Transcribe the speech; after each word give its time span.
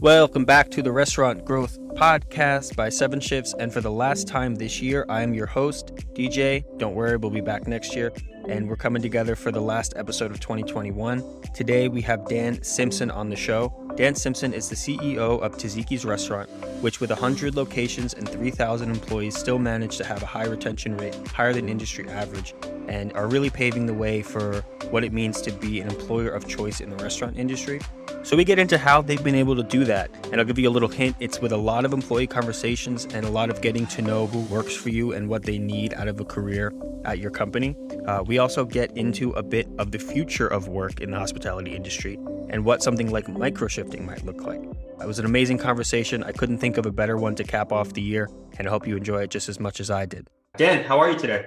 Welcome 0.00 0.44
back 0.44 0.70
to 0.70 0.80
the 0.80 0.92
Restaurant 0.92 1.44
Growth 1.44 1.76
Podcast 1.94 2.76
by 2.76 2.88
Seven 2.88 3.18
Shifts. 3.18 3.52
And 3.58 3.72
for 3.72 3.80
the 3.80 3.90
last 3.90 4.28
time 4.28 4.54
this 4.54 4.80
year, 4.80 5.04
I 5.08 5.22
am 5.22 5.34
your 5.34 5.46
host, 5.46 5.92
DJ. 6.14 6.62
Don't 6.78 6.94
worry, 6.94 7.16
we'll 7.16 7.32
be 7.32 7.40
back 7.40 7.66
next 7.66 7.96
year. 7.96 8.12
And 8.46 8.68
we're 8.68 8.76
coming 8.76 9.02
together 9.02 9.34
for 9.34 9.50
the 9.50 9.60
last 9.60 9.94
episode 9.96 10.30
of 10.30 10.38
2021. 10.38 11.42
Today, 11.52 11.88
we 11.88 12.00
have 12.02 12.28
Dan 12.28 12.62
Simpson 12.62 13.10
on 13.10 13.28
the 13.28 13.34
show. 13.34 13.74
Dan 13.96 14.14
Simpson 14.14 14.54
is 14.54 14.68
the 14.68 14.76
CEO 14.76 15.42
of 15.42 15.56
Taziki's 15.56 16.04
Restaurant, 16.04 16.48
which, 16.80 17.00
with 17.00 17.10
100 17.10 17.56
locations 17.56 18.14
and 18.14 18.28
3,000 18.28 18.90
employees, 18.90 19.36
still 19.36 19.58
managed 19.58 19.98
to 19.98 20.04
have 20.04 20.22
a 20.22 20.26
high 20.26 20.46
retention 20.46 20.96
rate, 20.96 21.16
higher 21.26 21.52
than 21.52 21.68
industry 21.68 22.08
average, 22.08 22.54
and 22.88 23.12
are 23.12 23.26
really 23.26 23.50
paving 23.50 23.86
the 23.86 23.94
way 23.94 24.22
for 24.22 24.62
what 24.90 25.04
it 25.04 25.12
means 25.12 25.40
to 25.42 25.52
be 25.52 25.80
an 25.80 25.88
employer 25.88 26.30
of 26.30 26.48
choice 26.48 26.80
in 26.80 26.90
the 26.90 26.96
restaurant 26.96 27.38
industry. 27.38 27.80
So 28.22 28.36
we 28.36 28.44
get 28.44 28.58
into 28.58 28.78
how 28.78 29.00
they've 29.00 29.22
been 29.22 29.34
able 29.34 29.54
to 29.56 29.62
do 29.62 29.84
that. 29.84 30.10
And 30.32 30.40
I'll 30.40 30.46
give 30.46 30.58
you 30.58 30.68
a 30.68 30.70
little 30.70 30.88
hint 30.88 31.16
it's 31.20 31.40
with 31.40 31.52
a 31.52 31.56
lot 31.56 31.84
of 31.84 31.92
employee 31.92 32.26
conversations 32.26 33.06
and 33.06 33.24
a 33.24 33.30
lot 33.30 33.50
of 33.50 33.60
getting 33.60 33.86
to 33.88 34.02
know 34.02 34.26
who 34.26 34.40
works 34.52 34.74
for 34.74 34.88
you 34.88 35.12
and 35.12 35.28
what 35.28 35.44
they 35.44 35.58
need 35.58 35.94
out 35.94 36.08
of 36.08 36.20
a 36.20 36.24
career 36.24 36.72
at 37.04 37.18
your 37.18 37.30
company. 37.30 37.76
Uh, 38.06 38.22
we 38.26 38.38
also 38.38 38.64
get 38.64 38.94
into 38.96 39.30
a 39.32 39.42
bit 39.42 39.68
of 39.78 39.92
the 39.92 39.98
future 39.98 40.46
of 40.46 40.68
work 40.68 41.00
in 41.00 41.10
the 41.10 41.18
hospitality 41.18 41.74
industry 41.74 42.18
and 42.50 42.64
what 42.64 42.82
something 42.82 43.10
like 43.10 43.26
microshifting 43.26 44.04
might 44.04 44.24
look 44.24 44.42
like. 44.42 44.60
It 45.00 45.06
was 45.06 45.18
an 45.18 45.26
amazing 45.26 45.58
conversation. 45.58 46.24
I 46.24 46.32
couldn't 46.32 46.58
think 46.58 46.76
of 46.76 46.86
a 46.86 46.90
better 46.90 47.16
one 47.16 47.34
to 47.36 47.44
cap 47.44 47.70
off 47.72 47.92
the 47.92 48.02
year, 48.02 48.28
and 48.58 48.66
I 48.66 48.70
hope 48.70 48.86
you 48.86 48.96
enjoy 48.96 49.22
it 49.22 49.30
just 49.30 49.48
as 49.48 49.60
much 49.60 49.78
as 49.80 49.90
I 49.90 50.06
did. 50.06 50.26
Dan, 50.56 50.82
how 50.82 50.98
are 50.98 51.10
you 51.10 51.16
today? 51.16 51.46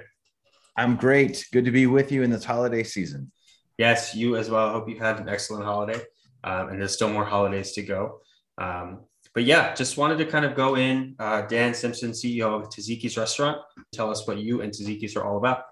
I'm 0.76 0.96
great. 0.96 1.46
Good 1.52 1.64
to 1.66 1.70
be 1.70 1.86
with 1.86 2.10
you 2.10 2.22
in 2.22 2.30
this 2.30 2.44
holiday 2.44 2.82
season. 2.82 3.30
Yes, 3.78 4.14
you 4.14 4.36
as 4.36 4.50
well. 4.50 4.68
I 4.68 4.72
hope 4.72 4.88
you 4.88 4.98
had 4.98 5.18
an 5.18 5.28
excellent 5.28 5.64
holiday 5.64 6.02
um, 6.44 6.68
and 6.68 6.80
there's 6.80 6.92
still 6.92 7.10
more 7.10 7.24
holidays 7.24 7.72
to 7.72 7.82
go. 7.82 8.20
Um, 8.58 9.00
but 9.34 9.44
yeah, 9.44 9.74
just 9.74 9.96
wanted 9.96 10.18
to 10.18 10.26
kind 10.26 10.44
of 10.44 10.54
go 10.54 10.76
in. 10.76 11.14
Uh, 11.18 11.42
Dan 11.42 11.72
Simpson, 11.74 12.10
CEO 12.10 12.60
of 12.60 12.68
Taziki's 12.68 13.16
Restaurant, 13.16 13.58
tell 13.92 14.10
us 14.10 14.26
what 14.26 14.38
you 14.38 14.60
and 14.60 14.72
Taziki's 14.72 15.16
are 15.16 15.24
all 15.24 15.38
about. 15.38 15.64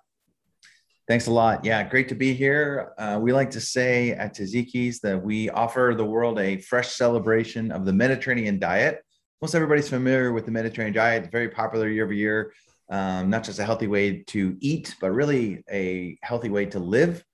Thanks 1.08 1.26
a 1.26 1.32
lot. 1.32 1.64
Yeah, 1.64 1.82
great 1.82 2.08
to 2.10 2.14
be 2.14 2.32
here. 2.32 2.92
Uh, 2.96 3.18
we 3.20 3.32
like 3.32 3.50
to 3.50 3.60
say 3.60 4.12
at 4.12 4.34
Taziki's 4.34 5.00
that 5.00 5.20
we 5.20 5.50
offer 5.50 5.92
the 5.96 6.04
world 6.04 6.38
a 6.38 6.58
fresh 6.58 6.94
celebration 6.94 7.72
of 7.72 7.84
the 7.84 7.92
Mediterranean 7.92 8.58
diet. 8.58 9.02
Most 9.42 9.54
everybody's 9.54 9.88
familiar 9.88 10.32
with 10.32 10.44
the 10.44 10.52
Mediterranean 10.52 10.94
diet, 10.94 11.30
very 11.32 11.48
popular 11.48 11.88
year 11.88 12.04
over 12.04 12.12
year. 12.12 12.52
Um, 12.90 13.30
not 13.30 13.44
just 13.44 13.60
a 13.60 13.64
healthy 13.64 13.86
way 13.86 14.24
to 14.28 14.56
eat, 14.60 14.96
but 15.00 15.12
really 15.12 15.62
a 15.70 16.18
healthy 16.22 16.50
way 16.50 16.66
to 16.66 16.80
live. 16.80 17.24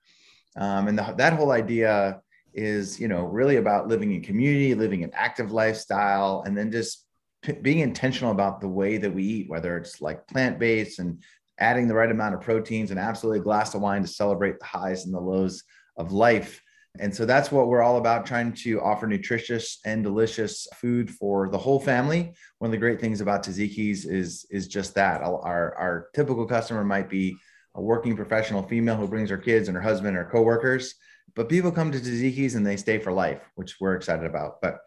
Um, 0.56 0.88
and 0.88 0.98
the, 0.98 1.14
that 1.16 1.32
whole 1.32 1.50
idea 1.50 2.20
is 2.56 2.98
you 2.98 3.06
know 3.06 3.24
really 3.26 3.56
about 3.56 3.86
living 3.86 4.14
in 4.14 4.22
community 4.22 4.74
living 4.74 5.04
an 5.04 5.10
active 5.12 5.52
lifestyle 5.52 6.42
and 6.46 6.56
then 6.56 6.72
just 6.72 7.04
p- 7.42 7.52
being 7.52 7.80
intentional 7.80 8.32
about 8.32 8.60
the 8.60 8.68
way 8.68 8.96
that 8.96 9.12
we 9.12 9.22
eat 9.22 9.50
whether 9.50 9.77
it's 9.77 10.00
like 10.00 10.27
plant-based 10.27 10.98
and 10.98 11.22
adding 11.58 11.86
the 11.86 11.94
right 11.94 12.10
amount 12.10 12.34
of 12.34 12.40
proteins 12.40 12.90
and 12.90 12.98
absolutely 12.98 13.40
a 13.40 13.44
glass 13.44 13.74
of 13.74 13.82
wine 13.82 14.00
to 14.00 14.08
celebrate 14.08 14.58
the 14.58 14.64
highs 14.64 15.04
and 15.04 15.14
the 15.14 15.20
lows 15.20 15.62
of 15.98 16.12
life 16.12 16.62
and 17.00 17.14
so 17.14 17.25
that's 17.25 17.50
what 17.50 17.69
we're 17.69 17.83
all 17.83 17.98
about 17.98 18.27
trying 18.27 18.52
to 18.52 18.80
offer 18.80 19.06
nutritious 19.06 19.78
and 19.84 20.02
delicious 20.02 20.66
food 20.75 21.11
for 21.11 21.48
the 21.48 21.58
whole 21.58 21.80
family 21.80 22.33
one 22.58 22.69
of 22.69 22.72
the 22.72 22.78
great 22.78 23.00
things 23.00 23.20
about 23.20 23.42
taziki's 23.42 24.05
is 24.05 24.47
is 24.50 24.69
just 24.69 24.94
that 24.94 25.22
our 25.22 25.74
our 25.74 26.08
typical 26.14 26.47
customer 26.47 26.84
might 26.84 27.08
be 27.08 27.36
a 27.74 27.80
working 27.80 28.17
professional 28.17 28.62
female 28.62 28.97
who 28.97 29.08
brings 29.08 29.30
her 29.30 29.39
kids 29.39 29.69
and 29.69 29.77
her 29.77 29.83
husband 29.83 30.17
or 30.17 30.24
coworkers 30.24 30.94
but 31.36 31.50
people 31.50 31.70
come 31.70 31.92
to 31.92 31.98
Taziki's 31.98 32.55
and 32.55 32.67
they 32.67 32.77
stay 32.77 32.98
for 32.98 33.12
life, 33.12 33.42
which 33.55 33.77
we're 33.78 33.94
excited 33.94 34.24
about. 34.24 34.61
But 34.62 34.80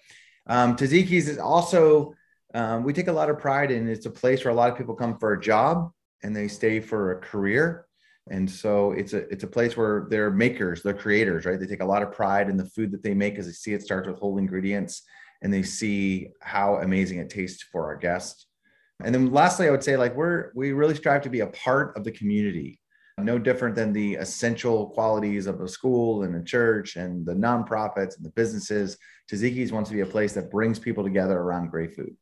um, 0.47 0.75
Taziki's 0.75 1.30
is 1.30 1.37
also, 1.37 2.15
um, 2.53 2.83
we 2.83 2.91
take 2.91 3.07
a 3.07 3.13
lot 3.13 3.30
of 3.30 3.37
pride 3.37 3.71
in 3.71 3.87
it's 3.87 4.07
a 4.07 4.11
place 4.11 4.43
where 4.43 4.52
a 4.52 4.55
lot 4.55 4.71
of 4.71 4.77
people 4.77 4.95
come 4.95 5.17
for 5.17 5.33
a 5.33 5.39
job 5.39 5.91
and 6.23 6.35
they 6.35 6.47
stay 6.47 6.80
for 6.80 7.11
a 7.11 7.21
career. 7.21 7.85
And 8.29 8.49
so 8.49 8.91
it's 8.91 9.13
a 9.13 9.27
it's 9.29 9.43
a 9.43 9.47
place 9.47 9.75
where 9.75 10.07
they're 10.09 10.31
makers, 10.31 10.83
they're 10.83 10.93
creators, 10.93 11.45
right? 11.45 11.59
They 11.59 11.65
take 11.65 11.81
a 11.81 11.85
lot 11.85 12.03
of 12.03 12.11
pride 12.11 12.49
in 12.49 12.57
the 12.57 12.65
food 12.65 12.91
that 12.91 13.03
they 13.03 13.13
make 13.13 13.33
because 13.33 13.47
they 13.47 13.53
see 13.53 13.73
it 13.73 13.81
starts 13.81 14.07
with 14.07 14.19
whole 14.19 14.37
ingredients 14.37 15.03
and 15.41 15.53
they 15.53 15.63
see 15.63 16.29
how 16.41 16.75
amazing 16.75 17.19
it 17.19 17.29
tastes 17.29 17.63
for 17.63 17.85
our 17.85 17.95
guests. 17.95 18.45
And 19.03 19.15
then 19.15 19.31
lastly, 19.31 19.67
I 19.67 19.71
would 19.71 19.83
say 19.83 19.97
like 19.97 20.15
we're 20.15 20.51
we 20.55 20.73
really 20.73 20.95
strive 20.95 21.23
to 21.23 21.29
be 21.29 21.39
a 21.39 21.47
part 21.47 21.97
of 21.97 22.03
the 22.03 22.11
community 22.11 22.79
no 23.23 23.37
different 23.37 23.75
than 23.75 23.93
the 23.93 24.15
essential 24.15 24.87
qualities 24.87 25.47
of 25.47 25.61
a 25.61 25.67
school 25.67 26.23
and 26.23 26.35
a 26.35 26.43
church 26.43 26.95
and 26.95 27.25
the 27.25 27.33
nonprofits 27.33 28.17
and 28.17 28.25
the 28.25 28.31
businesses. 28.31 28.97
Taziki's 29.31 29.71
wants 29.71 29.89
to 29.89 29.95
be 29.95 30.01
a 30.01 30.05
place 30.05 30.33
that 30.33 30.51
brings 30.51 30.79
people 30.79 31.03
together 31.03 31.37
around 31.37 31.69
great 31.69 31.95
food. 31.95 32.15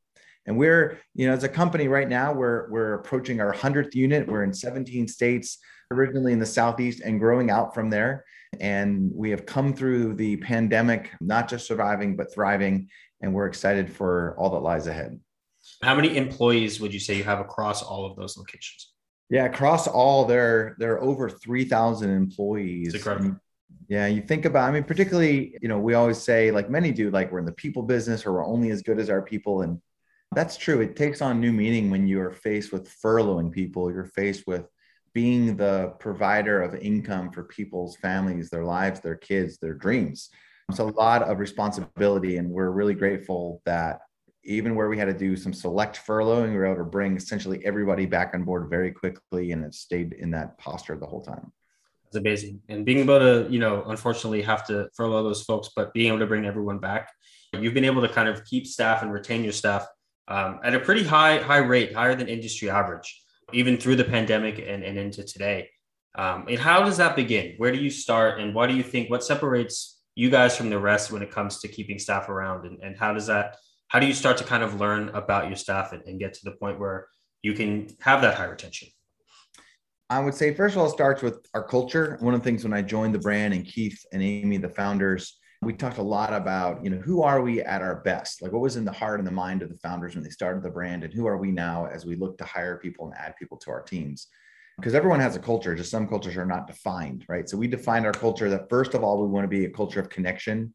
And 0.46 0.58
we're, 0.58 1.00
you 1.14 1.28
know, 1.28 1.34
as 1.34 1.44
a 1.44 1.50
company 1.50 1.88
right 1.88 2.08
now, 2.08 2.34
we're 2.34 2.70
we're 2.70 2.94
approaching 2.94 3.42
our 3.42 3.54
100th 3.54 3.94
unit. 3.94 4.28
We're 4.28 4.44
in 4.44 4.54
17 4.54 5.08
states, 5.08 5.60
originally 5.92 6.34
in 6.34 6.40
the 6.40 6.46
southeast 6.46 7.02
and 7.02 7.20
growing 7.20 7.50
out 7.50 7.74
from 7.74 7.90
there. 7.90 8.26
And 8.60 9.12
we 9.14 9.30
have 9.32 9.46
come 9.46 9.74
through 9.74 10.16
the 10.16 10.38
pandemic, 10.38 11.12
not 11.22 11.50
just 11.50 11.68
surviving 11.68 12.16
but 12.16 12.34
thriving. 12.34 12.90
And 13.22 13.34
we're 13.34 13.48
excited 13.48 13.92
for 13.92 14.36
all 14.38 14.50
that 14.52 14.60
lies 14.60 14.88
ahead. 14.88 15.20
How 15.84 15.96
many 15.96 16.16
employees 16.16 16.80
would 16.80 16.94
you 16.94 17.00
say 17.00 17.16
you 17.16 17.24
have 17.24 17.40
across 17.40 17.84
all 17.84 18.06
of 18.06 18.16
those 18.16 18.38
locations? 18.38 18.94
Yeah, 19.30 19.46
across 19.46 19.88
all 19.88 20.24
there 20.26 20.76
there 20.80 20.94
are 20.94 21.02
over 21.02 21.30
3,000 21.30 22.10
employees. 22.10 22.94
Yeah, 23.90 24.08
you 24.08 24.22
think 24.22 24.46
about 24.46 24.70
I 24.70 24.72
mean 24.72 24.84
particularly, 24.84 25.58
you 25.62 25.68
know, 25.68 25.80
we 25.80 25.94
always 25.94 26.18
say 26.18 26.52
like 26.52 26.70
many 26.70 26.92
do 26.92 27.10
like 27.10 27.32
we're 27.32 27.40
in 27.40 27.46
the 27.46 27.52
people 27.52 27.84
business 27.84 28.26
or 28.26 28.34
we're 28.34 28.46
only 28.46 28.70
as 28.70 28.82
good 28.82 29.00
as 29.00 29.10
our 29.10 29.22
people 29.22 29.62
and 29.62 29.82
that's 30.34 30.58
true. 30.58 30.82
It 30.82 30.96
takes 30.96 31.22
on 31.22 31.40
new 31.40 31.54
meaning 31.54 31.90
when 31.90 32.08
you 32.08 32.22
are 32.22 32.32
faced 32.32 32.72
with 32.72 32.90
furloughing 33.02 33.52
people, 33.52 33.92
you're 33.92 34.06
faced 34.06 34.46
with 34.46 34.68
being 35.18 35.58
the 35.58 35.96
provider 35.98 36.62
of 36.62 36.76
income 36.76 37.32
for 37.32 37.44
people's 37.46 37.96
families, 37.96 38.52
their 38.52 38.64
lives, 38.64 39.00
their 39.00 39.16
kids, 39.16 39.58
their 39.58 39.74
dreams. 39.74 40.30
It's 40.70 40.78
a 40.78 40.84
lot 40.84 41.24
of 41.24 41.40
responsibility 41.40 42.38
and 42.38 42.52
we're 42.52 42.70
really 42.70 42.94
grateful 42.94 43.60
that 43.66 44.02
even 44.44 44.76
where 44.76 44.90
we 44.90 44.98
had 45.00 45.06
to 45.06 45.18
do 45.18 45.36
some 45.36 45.54
select 45.54 46.00
furloughing, 46.06 46.52
we 46.52 46.58
were 46.58 46.68
able 46.68 46.78
to 46.78 46.84
bring 46.84 47.18
essentially 47.18 47.66
everybody 47.66 48.06
back 48.06 48.36
on 48.36 48.44
board 48.44 48.70
very 48.70 48.92
quickly 48.92 49.54
and 49.54 49.66
it 49.66 49.74
stayed 49.74 50.14
in 50.14 50.30
that 50.30 50.56
posture 50.60 50.96
the 50.96 51.08
whole 51.08 51.24
time. 51.24 51.52
It's 52.06 52.16
amazing. 52.16 52.62
And 52.70 52.86
being 52.86 53.00
able 53.00 53.18
to, 53.18 53.48
you 53.50 53.58
know, 53.58 53.86
unfortunately 53.88 54.44
have 54.44 54.68
to 54.68 54.88
furlough 54.96 55.24
those 55.24 55.42
folks, 55.42 55.72
but 55.76 55.92
being 55.96 56.10
able 56.10 56.20
to 56.20 56.28
bring 56.28 56.46
everyone 56.46 56.78
back, 56.78 57.12
you've 57.60 57.74
been 57.74 57.86
able 57.86 58.04
to 58.04 58.10
kind 58.10 58.30
of 58.30 58.46
keep 58.46 58.68
staff 58.68 59.02
and 59.02 59.12
retain 59.12 59.44
your 59.44 59.52
staff 59.52 59.88
um, 60.28 60.60
at 60.64 60.76
a 60.76 60.80
pretty 60.80 61.04
high, 61.04 61.40
high 61.40 61.58
rate, 61.58 61.96
higher 61.96 62.14
than 62.14 62.28
industry 62.28 62.70
average, 62.70 63.20
even 63.54 63.78
through 63.78 63.96
the 63.96 64.04
pandemic 64.04 64.60
and, 64.60 64.84
and 64.84 64.98
into 64.98 65.24
today. 65.24 65.70
Um, 66.18 66.46
and 66.50 66.60
how 66.60 66.84
does 66.84 66.98
that 66.98 67.16
begin? 67.16 67.54
Where 67.58 67.72
do 67.72 67.78
you 67.78 67.90
start? 67.90 68.40
And 68.40 68.54
why 68.54 68.68
do 68.68 68.74
you 68.74 68.84
think 68.84 69.10
what 69.10 69.24
separates 69.24 70.02
you 70.16 70.30
guys 70.30 70.58
from 70.58 70.70
the 70.70 70.80
rest 70.80 71.12
when 71.12 71.22
it 71.22 71.32
comes 71.32 71.60
to 71.60 71.68
keeping 71.68 72.00
staff 72.00 72.28
around? 72.28 72.66
And, 72.66 72.80
and 72.82 72.98
how 72.98 73.14
does 73.14 73.28
that 73.28 73.58
how 73.88 74.00
do 74.00 74.06
you 74.06 74.14
start 74.14 74.38
to 74.38 74.44
kind 74.44 74.64
of 74.64 74.80
learn 74.80 75.10
about 75.10 75.48
your 75.48 75.56
staff 75.56 75.94
and, 75.94 76.04
and 76.06 76.20
get 76.20 76.34
to 76.34 76.40
the 76.44 76.52
point 76.52 76.80
where 76.80 77.08
you 77.42 77.54
can 77.54 77.88
have 78.02 78.22
that 78.22 78.36
high 78.36 78.46
retention? 78.46 78.90
I 80.10 80.20
would 80.20 80.34
say, 80.34 80.54
first 80.54 80.76
of 80.76 80.82
all, 80.82 80.88
it 80.88 80.92
starts 80.92 81.22
with 81.22 81.46
our 81.54 81.64
culture. 81.64 82.18
One 82.20 82.34
of 82.34 82.42
the 82.42 82.44
things 82.44 82.64
when 82.64 82.74
I 82.74 82.82
joined 82.82 83.14
the 83.14 83.20
brand 83.20 83.54
and 83.54 83.66
Keith 83.66 84.06
and 84.14 84.22
Amy, 84.22 84.58
the 84.58 84.70
founders, 84.70 85.38
we 85.62 85.74
talked 85.74 85.98
a 85.98 86.04
lot 86.04 86.34
about, 86.34 86.84
you 86.84 86.90
know, 86.90 86.98
who 86.98 87.24
are 87.24 87.42
we 87.42 87.62
at 87.62 87.82
our 87.82 87.96
best? 88.02 88.42
Like 88.42 88.52
what 88.52 88.62
was 88.62 88.76
in 88.76 88.86
the 88.86 88.92
heart 88.92 89.20
and 89.20 89.28
the 89.28 89.32
mind 89.32 89.62
of 89.62 89.70
the 89.70 89.78
founders 89.78 90.16
when 90.16 90.24
they 90.24 90.30
started 90.30 90.64
the 90.64 90.70
brand 90.70 91.04
and 91.04 91.14
who 91.14 91.26
are 91.26 91.38
we 91.38 91.52
now 91.52 91.88
as 91.88 92.06
we 92.06 92.16
look 92.16 92.38
to 92.38 92.46
hire 92.46 92.78
people 92.78 93.08
and 93.08 93.16
add 93.18 93.36
people 93.38 93.58
to 93.58 93.72
our 93.72 93.82
teams? 93.82 94.28
Because 94.78 94.94
everyone 94.94 95.20
has 95.20 95.36
a 95.36 95.40
culture, 95.40 95.74
just 95.74 95.90
some 95.90 96.08
cultures 96.08 96.38
are 96.38 96.46
not 96.46 96.68
defined, 96.68 97.26
right? 97.28 97.50
So 97.50 97.58
we 97.58 97.68
defined 97.68 98.06
our 98.06 98.12
culture 98.12 98.50
that 98.52 98.70
first 98.70 98.94
of 98.94 99.04
all, 99.04 99.20
we 99.20 99.28
want 99.28 99.44
to 99.44 99.48
be 99.48 99.66
a 99.66 99.70
culture 99.70 100.00
of 100.00 100.10
connection 100.10 100.74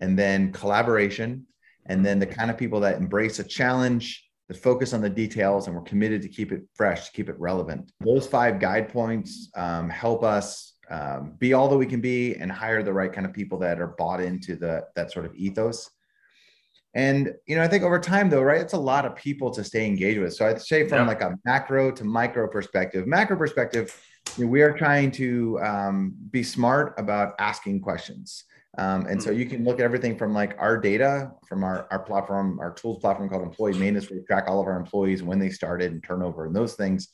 and 0.00 0.16
then 0.16 0.52
collaboration 0.52 1.46
and 1.86 2.06
then 2.06 2.20
the 2.20 2.26
kind 2.26 2.50
of 2.50 2.56
people 2.56 2.80
that 2.80 2.98
embrace 2.98 3.40
a 3.40 3.44
challenge 3.44 4.24
that 4.48 4.56
focus 4.56 4.92
on 4.92 5.00
the 5.00 5.10
details 5.10 5.66
and 5.66 5.76
we're 5.76 5.82
committed 5.82 6.22
to 6.22 6.28
keep 6.28 6.52
it 6.52 6.62
fresh 6.74 7.06
to 7.06 7.12
keep 7.12 7.28
it 7.28 7.38
relevant 7.38 7.92
those 8.00 8.26
five 8.26 8.58
guide 8.58 8.88
points 8.88 9.50
um, 9.56 9.88
help 9.88 10.24
us 10.24 10.74
um, 10.90 11.34
be 11.38 11.52
all 11.52 11.68
that 11.68 11.76
we 11.76 11.86
can 11.86 12.00
be 12.00 12.34
and 12.34 12.50
hire 12.50 12.82
the 12.82 12.92
right 12.92 13.12
kind 13.12 13.26
of 13.26 13.32
people 13.32 13.58
that 13.58 13.80
are 13.80 13.94
bought 13.98 14.20
into 14.20 14.56
the 14.56 14.84
that 14.96 15.12
sort 15.12 15.24
of 15.24 15.34
ethos 15.34 15.90
and 16.94 17.32
you 17.46 17.54
know 17.54 17.62
i 17.62 17.68
think 17.68 17.84
over 17.84 17.98
time 17.98 18.28
though 18.28 18.42
right 18.42 18.60
it's 18.60 18.72
a 18.72 18.78
lot 18.78 19.06
of 19.06 19.14
people 19.14 19.50
to 19.50 19.62
stay 19.62 19.86
engaged 19.86 20.18
with 20.18 20.34
so 20.34 20.46
i'd 20.46 20.60
say 20.60 20.88
from 20.88 20.98
yeah. 20.98 21.06
like 21.06 21.22
a 21.22 21.36
macro 21.44 21.90
to 21.90 22.04
micro 22.04 22.48
perspective 22.48 23.06
macro 23.06 23.36
perspective 23.36 24.00
you 24.36 24.44
know, 24.44 24.50
we 24.50 24.62
are 24.62 24.72
trying 24.72 25.10
to 25.10 25.58
um, 25.60 26.14
be 26.30 26.42
smart 26.42 26.94
about 26.98 27.34
asking 27.38 27.80
questions 27.80 28.44
um, 28.78 29.06
and 29.06 29.20
so 29.20 29.32
hmm. 29.32 29.38
you 29.38 29.46
can 29.46 29.64
look 29.64 29.80
at 29.80 29.84
everything 29.84 30.16
from 30.16 30.32
like 30.32 30.56
our 30.58 30.78
data 30.78 31.32
from 31.46 31.64
our, 31.64 31.88
our 31.90 31.98
platform, 31.98 32.60
our 32.60 32.72
tools 32.72 33.00
platform 33.00 33.28
called 33.28 33.42
employee 33.42 33.72
maintenance, 33.72 34.08
where 34.08 34.20
we 34.20 34.24
track 34.24 34.44
all 34.46 34.60
of 34.60 34.66
our 34.66 34.78
employees 34.78 35.22
when 35.22 35.38
they 35.40 35.50
started 35.50 35.90
and 35.90 36.02
turnover 36.04 36.46
and 36.46 36.54
those 36.54 36.74
things. 36.74 37.08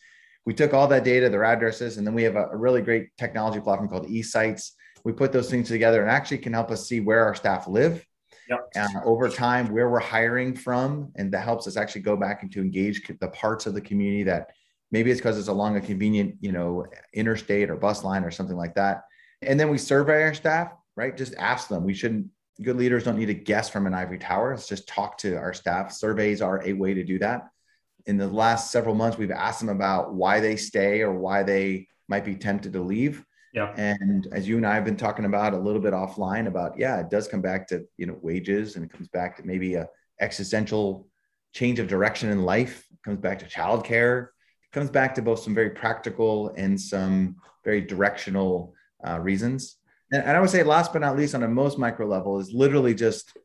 We 0.46 0.54
took 0.54 0.72
all 0.72 0.86
that 0.88 1.04
data, 1.04 1.28
their 1.28 1.44
addresses, 1.44 1.98
and 1.98 2.06
then 2.06 2.14
we 2.14 2.22
have 2.22 2.36
a, 2.36 2.46
a 2.46 2.56
really 2.56 2.80
great 2.80 3.08
technology 3.18 3.60
platform 3.60 3.88
called 3.88 4.08
eSights. 4.08 4.70
We 5.04 5.12
put 5.12 5.32
those 5.32 5.50
things 5.50 5.68
together 5.68 6.00
and 6.00 6.10
actually 6.10 6.38
can 6.38 6.52
help 6.52 6.70
us 6.70 6.88
see 6.88 7.00
where 7.00 7.24
our 7.24 7.34
staff 7.34 7.68
live 7.68 8.04
yep. 8.48 8.68
uh, 8.76 9.00
over 9.04 9.28
time 9.28 9.68
where 9.72 9.90
we're 9.90 9.98
hiring 9.98 10.54
from, 10.54 11.12
and 11.16 11.32
that 11.32 11.44
helps 11.44 11.66
us 11.66 11.76
actually 11.76 12.02
go 12.02 12.16
back 12.16 12.42
and 12.42 12.52
to 12.52 12.60
engage 12.60 13.06
the 13.20 13.28
parts 13.28 13.66
of 13.66 13.74
the 13.74 13.80
community 13.80 14.22
that 14.24 14.50
maybe 14.90 15.10
it's 15.10 15.20
because 15.20 15.38
it's 15.38 15.48
along 15.48 15.76
a 15.76 15.80
convenient, 15.80 16.36
you 16.40 16.52
know, 16.52 16.86
interstate 17.12 17.70
or 17.70 17.76
bus 17.76 18.04
line 18.04 18.24
or 18.24 18.30
something 18.30 18.56
like 18.56 18.74
that. 18.74 19.02
And 19.42 19.58
then 19.58 19.68
we 19.68 19.78
survey 19.78 20.22
our 20.22 20.34
staff, 20.34 20.72
right? 20.96 21.16
Just 21.16 21.34
ask 21.36 21.68
them. 21.68 21.84
We 21.84 21.94
shouldn't. 21.94 22.28
Good 22.62 22.76
leaders 22.76 23.04
don't 23.04 23.18
need 23.18 23.26
to 23.26 23.34
guess 23.34 23.68
from 23.68 23.86
an 23.86 23.92
ivory 23.92 24.18
tower. 24.18 24.50
Let's 24.50 24.66
just 24.66 24.88
talk 24.88 25.18
to 25.18 25.36
our 25.36 25.52
staff. 25.52 25.92
Surveys 25.92 26.40
are 26.40 26.62
a 26.64 26.72
way 26.72 26.94
to 26.94 27.04
do 27.04 27.18
that. 27.18 27.48
In 28.06 28.16
the 28.16 28.28
last 28.28 28.70
several 28.70 28.94
months, 28.94 29.18
we've 29.18 29.30
asked 29.30 29.60
them 29.60 29.68
about 29.68 30.14
why 30.14 30.40
they 30.40 30.56
stay 30.56 31.02
or 31.02 31.12
why 31.12 31.42
they 31.42 31.88
might 32.08 32.24
be 32.24 32.36
tempted 32.36 32.72
to 32.72 32.80
leave 32.80 33.24
yeah. 33.56 33.72
And 33.78 34.28
as 34.32 34.46
you 34.46 34.58
and 34.58 34.66
I 34.66 34.74
have 34.74 34.84
been 34.84 34.98
talking 34.98 35.24
about 35.24 35.54
a 35.54 35.58
little 35.58 35.80
bit 35.80 35.94
offline 35.94 36.46
about, 36.46 36.78
yeah, 36.78 37.00
it 37.00 37.08
does 37.08 37.26
come 37.26 37.40
back 37.40 37.66
to, 37.68 37.86
you 37.96 38.04
know, 38.04 38.18
wages 38.20 38.76
and 38.76 38.84
it 38.84 38.92
comes 38.92 39.08
back 39.08 39.38
to 39.38 39.46
maybe 39.46 39.76
a 39.76 39.88
existential 40.20 41.08
change 41.54 41.78
of 41.78 41.88
direction 41.88 42.28
in 42.28 42.42
life. 42.42 42.84
It 42.92 43.02
comes 43.02 43.18
back 43.18 43.38
to 43.38 43.46
childcare. 43.46 44.24
It 44.24 44.72
comes 44.72 44.90
back 44.90 45.14
to 45.14 45.22
both 45.22 45.38
some 45.38 45.54
very 45.54 45.70
practical 45.70 46.52
and 46.58 46.78
some 46.78 47.36
very 47.64 47.80
directional 47.80 48.74
uh, 49.06 49.20
reasons. 49.20 49.76
And, 50.12 50.22
and 50.22 50.36
I 50.36 50.40
would 50.40 50.50
say 50.50 50.62
last 50.62 50.92
but 50.92 51.00
not 51.00 51.16
least 51.16 51.34
on 51.34 51.42
a 51.42 51.48
most 51.48 51.78
micro 51.78 52.06
level 52.06 52.38
is 52.38 52.52
literally 52.52 52.94
just 52.94 53.38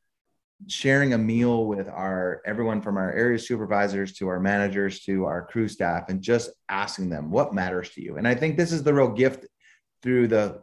sharing 0.67 1.13
a 1.13 1.17
meal 1.17 1.65
with 1.65 1.87
our 1.89 2.41
everyone 2.45 2.81
from 2.81 2.97
our 2.97 3.11
area 3.13 3.39
supervisors 3.39 4.13
to 4.13 4.27
our 4.27 4.39
managers 4.39 5.01
to 5.01 5.25
our 5.25 5.45
crew 5.45 5.67
staff 5.67 6.09
and 6.09 6.21
just 6.21 6.51
asking 6.69 7.09
them 7.09 7.31
what 7.31 7.53
matters 7.53 7.89
to 7.89 8.01
you 8.01 8.17
and 8.17 8.27
i 8.27 8.35
think 8.35 8.57
this 8.57 8.71
is 8.71 8.83
the 8.83 8.93
real 8.93 9.09
gift 9.09 9.45
through 10.03 10.27
the 10.27 10.61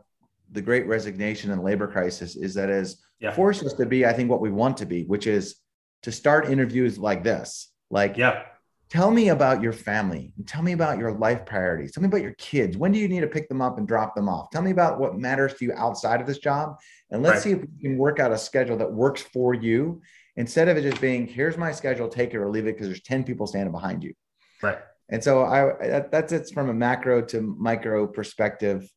the 0.52 0.62
great 0.62 0.86
resignation 0.86 1.50
and 1.50 1.62
labor 1.62 1.86
crisis 1.86 2.36
is 2.36 2.54
that 2.54 2.68
has 2.68 3.02
yeah. 3.20 3.32
forced 3.32 3.64
us 3.64 3.74
to 3.74 3.86
be, 3.86 4.06
I 4.06 4.12
think, 4.12 4.30
what 4.30 4.40
we 4.40 4.50
want 4.50 4.76
to 4.78 4.86
be, 4.86 5.04
which 5.04 5.26
is 5.26 5.56
to 6.02 6.12
start 6.12 6.48
interviews 6.48 6.98
like 6.98 7.22
this. 7.22 7.70
Like, 7.90 8.16
yeah, 8.16 8.44
tell 8.88 9.10
me 9.10 9.28
about 9.28 9.62
your 9.62 9.72
family. 9.72 10.32
Tell 10.46 10.62
me 10.62 10.72
about 10.72 10.98
your 10.98 11.12
life 11.12 11.44
priorities. 11.44 11.92
Tell 11.92 12.02
me 12.02 12.08
about 12.08 12.22
your 12.22 12.34
kids. 12.34 12.76
When 12.76 12.92
do 12.92 12.98
you 12.98 13.08
need 13.08 13.20
to 13.20 13.26
pick 13.26 13.48
them 13.48 13.60
up 13.60 13.78
and 13.78 13.86
drop 13.86 14.14
them 14.14 14.28
off? 14.28 14.50
Tell 14.50 14.62
me 14.62 14.70
about 14.70 14.98
what 14.98 15.18
matters 15.18 15.54
to 15.54 15.64
you 15.64 15.72
outside 15.74 16.20
of 16.20 16.26
this 16.26 16.38
job. 16.38 16.76
And 17.10 17.22
let's 17.22 17.36
right. 17.36 17.42
see 17.42 17.50
if 17.52 17.60
we 17.60 17.82
can 17.82 17.98
work 17.98 18.20
out 18.20 18.32
a 18.32 18.38
schedule 18.38 18.76
that 18.78 18.92
works 18.92 19.22
for 19.22 19.54
you 19.54 20.00
instead 20.36 20.68
of 20.68 20.76
it 20.76 20.82
just 20.82 21.00
being, 21.00 21.26
here's 21.26 21.56
my 21.56 21.72
schedule, 21.72 22.08
take 22.08 22.34
it 22.34 22.38
or 22.38 22.48
leave 22.50 22.66
it 22.66 22.74
because 22.74 22.86
there's 22.86 23.02
10 23.02 23.24
people 23.24 23.46
standing 23.46 23.72
behind 23.72 24.04
you. 24.04 24.14
Right. 24.62 24.78
And 25.10 25.24
so 25.24 25.44
I 25.44 26.00
that's 26.10 26.32
it 26.32 26.50
from 26.52 26.68
a 26.68 26.74
macro 26.74 27.22
to 27.22 27.40
micro 27.40 28.06
perspective 28.06 28.88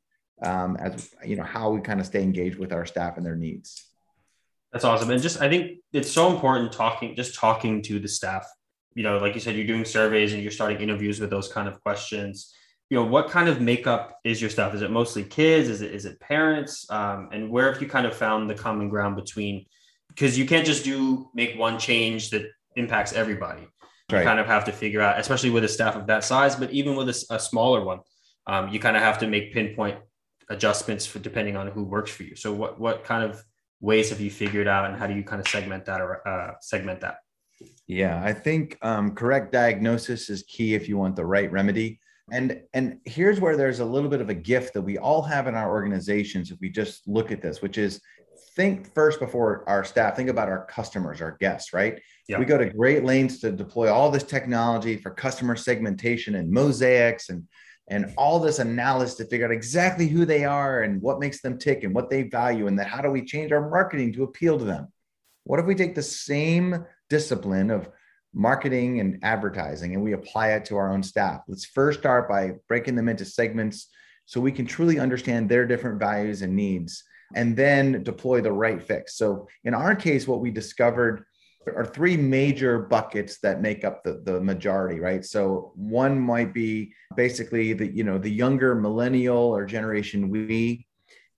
um, 0.41 0.75
as 0.77 1.09
you 1.23 1.35
know 1.35 1.43
how 1.43 1.69
we 1.69 1.81
kind 1.81 1.99
of 1.99 2.05
stay 2.05 2.23
engaged 2.23 2.57
with 2.57 2.73
our 2.73 2.85
staff 2.85 3.17
and 3.17 3.25
their 3.25 3.35
needs 3.35 3.85
that's 4.71 4.83
awesome 4.83 5.09
and 5.11 5.21
just 5.21 5.41
i 5.41 5.49
think 5.49 5.79
it's 5.93 6.11
so 6.11 6.33
important 6.33 6.71
talking 6.71 7.15
just 7.15 7.35
talking 7.35 7.81
to 7.81 7.99
the 7.99 8.07
staff 8.07 8.45
you 8.95 9.03
know 9.03 9.17
like 9.17 9.33
you 9.33 9.39
said 9.39 9.55
you're 9.55 9.67
doing 9.67 9.85
surveys 9.85 10.33
and 10.33 10.41
you're 10.41 10.51
starting 10.51 10.79
interviews 10.79 11.19
with 11.19 11.29
those 11.29 11.51
kind 11.51 11.67
of 11.67 11.81
questions 11.81 12.53
you 12.89 12.97
know 12.97 13.05
what 13.05 13.29
kind 13.29 13.47
of 13.47 13.61
makeup 13.61 14.19
is 14.23 14.41
your 14.41 14.49
staff 14.49 14.73
is 14.73 14.81
it 14.81 14.91
mostly 14.91 15.23
kids 15.23 15.69
is 15.69 15.81
it 15.81 15.93
is 15.93 16.05
it 16.05 16.19
parents 16.19 16.89
um, 16.89 17.29
and 17.31 17.49
where 17.49 17.71
have 17.71 17.81
you 17.81 17.87
kind 17.87 18.05
of 18.05 18.15
found 18.15 18.49
the 18.49 18.55
common 18.55 18.89
ground 18.89 19.15
between 19.15 19.65
because 20.07 20.37
you 20.37 20.45
can't 20.45 20.65
just 20.65 20.83
do 20.83 21.29
make 21.33 21.57
one 21.57 21.79
change 21.79 22.29
that 22.29 22.45
impacts 22.75 23.13
everybody 23.13 23.61
you 24.09 24.17
right. 24.17 24.25
kind 24.25 24.39
of 24.39 24.45
have 24.45 24.65
to 24.65 24.71
figure 24.71 25.01
out 25.01 25.19
especially 25.19 25.49
with 25.49 25.63
a 25.63 25.67
staff 25.67 25.95
of 25.95 26.07
that 26.07 26.23
size 26.23 26.55
but 26.55 26.71
even 26.71 26.95
with 26.95 27.09
a, 27.09 27.25
a 27.35 27.39
smaller 27.39 27.83
one 27.83 27.99
um, 28.47 28.69
you 28.69 28.79
kind 28.79 28.97
of 28.97 29.03
have 29.03 29.19
to 29.19 29.27
make 29.27 29.53
pinpoint 29.53 29.97
adjustments 30.51 31.05
for 31.05 31.19
depending 31.19 31.55
on 31.55 31.67
who 31.67 31.83
works 31.83 32.11
for 32.11 32.23
you. 32.23 32.35
So 32.35 32.53
what 32.53 32.79
what 32.79 33.03
kind 33.03 33.23
of 33.23 33.43
ways 33.79 34.09
have 34.09 34.19
you 34.19 34.29
figured 34.29 34.67
out, 34.67 34.85
and 34.85 34.95
how 34.95 35.07
do 35.07 35.15
you 35.15 35.23
kind 35.23 35.39
of 35.39 35.47
segment 35.47 35.85
that 35.85 36.01
or 36.01 36.27
uh, 36.27 36.53
segment 36.61 37.01
that? 37.01 37.17
Yeah, 37.87 38.21
I 38.23 38.33
think 38.33 38.77
um, 38.81 39.15
correct 39.15 39.51
diagnosis 39.51 40.29
is 40.29 40.43
key 40.43 40.75
if 40.75 40.87
you 40.87 40.97
want 40.97 41.15
the 41.15 41.25
right 41.25 41.51
remedy. 41.51 41.99
And 42.31 42.61
and 42.73 42.99
here's 43.05 43.39
where 43.41 43.57
there's 43.57 43.79
a 43.79 43.85
little 43.85 44.09
bit 44.09 44.21
of 44.21 44.29
a 44.29 44.33
gift 44.33 44.73
that 44.73 44.81
we 44.81 44.97
all 44.97 45.21
have 45.21 45.47
in 45.47 45.55
our 45.55 45.69
organizations 45.69 46.51
if 46.51 46.59
we 46.61 46.69
just 46.69 47.07
look 47.07 47.31
at 47.31 47.41
this, 47.41 47.61
which 47.61 47.77
is 47.77 47.99
think 48.55 48.93
first 48.93 49.19
before 49.19 49.63
our 49.67 49.83
staff 49.83 50.15
think 50.15 50.29
about 50.29 50.49
our 50.49 50.65
customers 50.65 51.21
our 51.21 51.37
guests 51.39 51.73
right 51.73 52.01
yeah. 52.27 52.37
we 52.37 52.45
go 52.45 52.57
to 52.57 52.69
great 52.69 53.05
lengths 53.05 53.39
to 53.39 53.51
deploy 53.51 53.91
all 53.91 54.11
this 54.11 54.23
technology 54.23 54.97
for 54.97 55.09
customer 55.11 55.55
segmentation 55.55 56.35
and 56.35 56.51
mosaics 56.51 57.29
and 57.29 57.47
and 57.89 58.13
all 58.17 58.39
this 58.39 58.59
analysis 58.59 59.15
to 59.15 59.25
figure 59.25 59.45
out 59.45 59.51
exactly 59.51 60.07
who 60.07 60.25
they 60.25 60.45
are 60.45 60.83
and 60.83 61.01
what 61.01 61.19
makes 61.19 61.41
them 61.41 61.57
tick 61.57 61.83
and 61.83 61.93
what 61.93 62.09
they 62.09 62.23
value 62.23 62.67
and 62.67 62.77
then 62.77 62.85
how 62.85 63.01
do 63.01 63.09
we 63.09 63.23
change 63.23 63.51
our 63.51 63.69
marketing 63.69 64.11
to 64.11 64.23
appeal 64.23 64.57
to 64.57 64.65
them 64.65 64.87
what 65.45 65.59
if 65.59 65.65
we 65.65 65.75
take 65.75 65.95
the 65.95 66.03
same 66.03 66.85
discipline 67.11 67.69
of 67.69 67.89
marketing 68.33 69.01
and 69.01 69.19
advertising 69.21 69.93
and 69.93 70.01
we 70.01 70.13
apply 70.13 70.53
it 70.53 70.63
to 70.63 70.77
our 70.77 70.93
own 70.93 71.03
staff. 71.03 71.41
Let's 71.49 71.65
first 71.65 71.99
start 71.99 72.29
by 72.29 72.53
breaking 72.69 72.95
them 72.95 73.09
into 73.09 73.25
segments 73.25 73.89
so 74.25 74.39
we 74.39 74.53
can 74.53 74.65
truly 74.65 74.97
understand 74.97 75.49
their 75.49 75.67
different 75.67 75.99
values 75.99 76.41
and 76.41 76.55
needs 76.55 77.03
and 77.35 77.55
then 77.55 78.03
deploy 78.03 78.39
the 78.39 78.53
right 78.53 78.81
fix. 78.81 79.17
So 79.17 79.47
in 79.65 79.73
our 79.73 79.93
case 79.93 80.25
what 80.25 80.39
we 80.39 80.51
discovered 80.51 81.25
are 81.67 81.85
three 81.85 82.15
major 82.15 82.79
buckets 82.79 83.39
that 83.41 83.61
make 83.61 83.83
up 83.83 84.03
the, 84.05 84.21
the 84.23 84.39
majority 84.39 85.01
right? 85.01 85.25
So 85.25 85.73
one 85.75 86.17
might 86.17 86.53
be 86.53 86.93
basically 87.17 87.73
the 87.73 87.87
you 87.87 88.05
know 88.05 88.17
the 88.17 88.31
younger 88.31 88.73
millennial 88.73 89.45
or 89.57 89.65
generation 89.65 90.29
we 90.29 90.87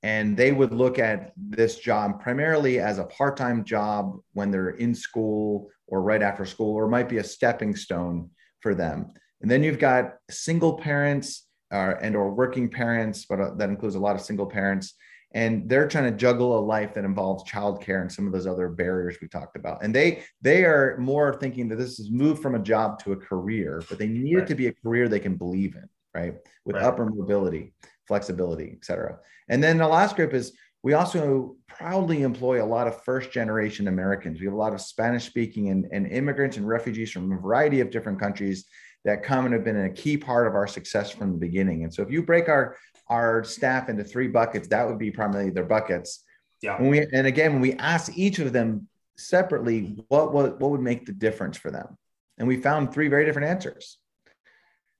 and 0.03 0.35
they 0.35 0.51
would 0.51 0.73
look 0.73 1.00
at 1.00 1.31
this 1.38 1.79
job 1.79 2.21
primarily 2.21 2.79
as 2.79 3.00
a 3.00 3.05
part-time 3.05 3.63
job 3.63 4.17
when 4.33 4.51
they're 4.51 4.71
in 4.71 4.94
school 4.94 5.69
or 5.88 6.01
right 6.01 6.21
after 6.21 6.45
school 6.45 6.75
or 6.75 6.88
might 6.88 7.09
be 7.09 7.17
a 7.17 7.23
stepping 7.23 7.75
stone 7.75 8.29
for 8.59 8.75
them 8.75 9.11
and 9.41 9.50
then 9.50 9.63
you've 9.63 9.79
got 9.79 10.15
single 10.29 10.73
parents 10.73 11.47
uh, 11.71 11.95
and 12.01 12.15
or 12.15 12.31
working 12.31 12.69
parents 12.69 13.25
but 13.25 13.39
uh, 13.39 13.53
that 13.55 13.69
includes 13.69 13.95
a 13.95 14.00
lot 14.00 14.15
of 14.15 14.21
single 14.21 14.45
parents 14.45 14.95
and 15.33 15.67
they're 15.67 15.88
trying 15.88 16.11
to 16.11 16.17
juggle 16.17 16.57
a 16.57 16.61
life 16.61 16.94
that 16.94 17.05
involves 17.05 17.50
childcare 17.50 18.01
and 18.01 18.11
some 18.11 18.27
of 18.27 18.33
those 18.33 18.45
other 18.45 18.69
barriers 18.69 19.17
we 19.21 19.27
talked 19.27 19.55
about. 19.55 19.83
And 19.83 19.94
they 19.94 20.23
they 20.41 20.63
are 20.63 20.97
more 20.97 21.35
thinking 21.35 21.67
that 21.69 21.77
this 21.77 22.00
is 22.00 22.11
moved 22.11 22.41
from 22.41 22.55
a 22.55 22.59
job 22.59 23.00
to 23.03 23.13
a 23.13 23.17
career, 23.17 23.83
but 23.89 23.97
they 23.97 24.07
need 24.07 24.35
right. 24.35 24.44
it 24.44 24.47
to 24.47 24.55
be 24.55 24.67
a 24.67 24.73
career 24.73 25.09
they 25.09 25.19
can 25.19 25.35
believe 25.35 25.75
in, 25.75 25.89
right? 26.13 26.35
With 26.65 26.75
right. 26.75 26.85
upper 26.85 27.05
mobility, 27.05 27.73
flexibility, 28.07 28.71
et 28.77 28.85
cetera. 28.85 29.17
And 29.50 29.63
then 29.63 29.77
the 29.77 29.88
last 29.88 30.15
group 30.15 30.33
is 30.33 30.53
we 30.83 30.94
also 30.94 31.55
proudly 31.67 32.23
employ 32.23 32.63
a 32.63 32.65
lot 32.65 32.88
of 32.88 33.03
first 33.03 33.31
generation 33.31 33.88
Americans. 33.88 34.39
We 34.39 34.45
have 34.45 34.53
a 34.53 34.57
lot 34.57 34.73
of 34.73 34.81
Spanish 34.81 35.25
speaking 35.25 35.69
and, 35.69 35.88
and 35.91 36.07
immigrants 36.07 36.57
and 36.57 36.67
refugees 36.67 37.12
from 37.12 37.31
a 37.31 37.39
variety 37.39 37.79
of 37.79 37.89
different 37.89 38.19
countries 38.19 38.65
that 39.05 39.24
come 39.24 39.45
and 39.45 39.53
have 39.53 39.63
been 39.63 39.86
a 39.86 39.89
key 39.89 40.17
part 40.17 40.48
of 40.48 40.55
our 40.55 40.67
success 40.67 41.12
from 41.12 41.31
the 41.31 41.38
beginning. 41.38 41.83
And 41.83 41.93
so 41.93 42.03
if 42.03 42.12
you 42.12 42.24
break 42.24 42.50
our 42.50 42.75
our 43.10 43.43
staff 43.43 43.89
into 43.89 44.03
three 44.03 44.29
buckets, 44.29 44.69
that 44.69 44.88
would 44.88 44.98
be 44.98 45.12
primarily 45.12 45.50
their 45.50 45.65
buckets. 45.65 46.24
Yeah. 46.62 46.81
When 46.81 46.89
we, 46.89 47.00
and 47.00 47.27
again, 47.27 47.51
when 47.51 47.62
we 47.62 47.74
ask 47.74 48.17
each 48.17 48.39
of 48.39 48.53
them 48.53 48.88
separately, 49.17 50.03
what, 50.07 50.33
what, 50.33 50.60
what 50.62 50.72
would 50.72 50.81
make 50.81 51.05
the 51.05 51.12
difference 51.12 51.57
for 51.57 51.69
them? 51.69 51.98
And 52.38 52.48
we 52.48 52.55
found 52.55 52.93
three 52.93 53.10
very 53.10 53.25
different 53.25 53.50
answers. 53.50 53.98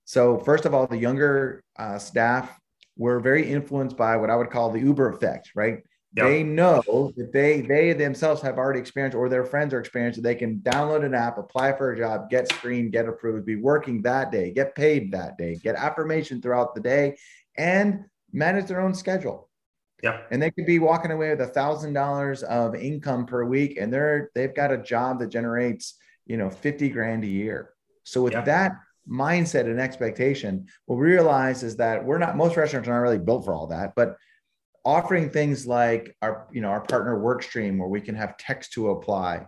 So 0.04 0.38
first 0.38 0.66
of 0.66 0.74
all, 0.74 0.86
the 0.86 0.98
younger 0.98 1.64
uh, 1.76 1.98
staff 1.98 2.54
were 2.96 3.20
very 3.20 3.50
influenced 3.50 3.96
by 3.96 4.16
what 4.16 4.30
I 4.30 4.36
would 4.36 4.50
call 4.50 4.70
the 4.70 4.80
Uber 4.80 5.08
effect, 5.10 5.50
right? 5.54 5.78
Yep. 6.16 6.26
They 6.26 6.42
know 6.44 7.12
that 7.16 7.32
they 7.32 7.60
they 7.62 7.92
themselves 7.92 8.40
have 8.42 8.56
already 8.56 8.78
experienced 8.78 9.16
or 9.16 9.28
their 9.28 9.44
friends 9.44 9.74
are 9.74 9.80
experienced 9.80 10.18
that 10.18 10.22
they 10.22 10.36
can 10.36 10.58
download 10.60 11.04
an 11.04 11.12
app, 11.12 11.38
apply 11.38 11.72
for 11.72 11.90
a 11.90 11.98
job, 11.98 12.30
get 12.30 12.48
screened, 12.52 12.92
get 12.92 13.08
approved, 13.08 13.44
be 13.44 13.56
working 13.56 14.00
that 14.02 14.30
day, 14.30 14.52
get 14.52 14.76
paid 14.76 15.10
that 15.10 15.36
day, 15.38 15.56
get 15.56 15.74
affirmation 15.74 16.40
throughout 16.40 16.72
the 16.74 16.80
day, 16.80 17.16
and 17.56 18.04
manage 18.32 18.66
their 18.66 18.80
own 18.80 18.94
schedule. 18.94 19.50
Yeah. 20.04 20.20
And 20.30 20.40
they 20.40 20.52
could 20.52 20.66
be 20.66 20.78
walking 20.78 21.10
away 21.10 21.30
with 21.30 21.40
a 21.40 21.48
thousand 21.48 21.94
dollars 21.94 22.44
of 22.44 22.76
income 22.76 23.26
per 23.26 23.44
week 23.44 23.76
and 23.80 23.92
they're 23.92 24.30
they've 24.36 24.54
got 24.54 24.70
a 24.70 24.78
job 24.78 25.18
that 25.18 25.28
generates, 25.28 25.94
you 26.26 26.36
know, 26.36 26.50
50 26.50 26.90
grand 26.90 27.24
a 27.24 27.28
year. 27.28 27.70
So 28.04 28.22
with 28.22 28.34
yeah. 28.34 28.42
that 28.42 28.72
mindset 29.08 29.66
and 29.66 29.80
expectation, 29.80 30.66
what 30.86 30.96
we 30.96 31.06
realize 31.06 31.62
is 31.62 31.76
that 31.76 32.04
we're 32.04 32.18
not 32.18 32.36
most 32.36 32.56
restaurants 32.56 32.88
aren't 32.88 33.02
really 33.02 33.18
built 33.18 33.44
for 33.44 33.54
all 33.54 33.66
that, 33.68 33.92
but 33.94 34.16
offering 34.84 35.30
things 35.30 35.66
like 35.66 36.16
our, 36.22 36.46
you 36.52 36.60
know, 36.60 36.68
our 36.68 36.82
partner 36.82 37.18
work 37.18 37.42
stream 37.42 37.78
where 37.78 37.88
we 37.88 38.00
can 38.00 38.14
have 38.14 38.36
text 38.36 38.72
to 38.72 38.90
apply, 38.90 39.46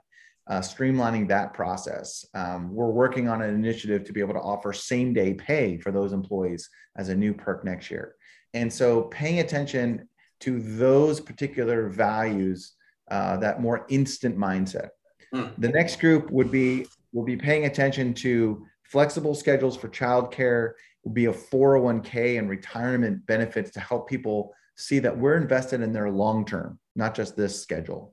uh, 0.48 0.60
streamlining 0.60 1.28
that 1.28 1.52
process. 1.52 2.25
Um, 2.34 2.75
we're 2.75 2.90
working 2.90 3.28
on 3.28 3.42
an 3.42 3.54
initiative 3.54 4.04
to 4.04 4.12
be 4.12 4.20
able 4.20 4.34
to 4.34 4.40
offer 4.40 4.72
same 4.72 5.12
day 5.12 5.34
pay 5.34 5.78
for 5.78 5.90
those 5.90 6.12
employees 6.12 6.68
as 6.96 7.08
a 7.08 7.14
new 7.14 7.34
perk 7.34 7.64
next 7.64 7.90
year. 7.90 8.14
And 8.54 8.72
so 8.72 9.02
paying 9.02 9.40
attention 9.40 10.08
to 10.40 10.60
those 10.60 11.20
particular 11.20 11.88
values, 11.88 12.72
uh, 13.10 13.36
that 13.38 13.60
more 13.60 13.86
instant 13.88 14.36
mindset. 14.36 14.88
Hmm. 15.32 15.46
The 15.58 15.68
next 15.68 16.00
group 16.00 16.30
would 16.30 16.50
be 16.50 16.86
will 17.12 17.25
be 17.25 17.36
paying 17.36 17.64
attention 17.64 18.12
to 18.12 18.66
flexible 18.90 19.34
schedules 19.34 19.76
for 19.76 19.88
childcare, 19.88 20.72
will 21.04 21.12
be 21.12 21.26
a 21.26 21.32
401k 21.32 22.38
and 22.38 22.48
retirement 22.48 23.24
benefits 23.26 23.70
to 23.72 23.80
help 23.80 24.08
people 24.08 24.52
see 24.76 24.98
that 24.98 25.16
we're 25.16 25.36
invested 25.36 25.80
in 25.80 25.92
their 25.92 26.10
long 26.10 26.44
term, 26.44 26.78
not 26.94 27.14
just 27.14 27.36
this 27.36 27.60
schedule. 27.60 28.12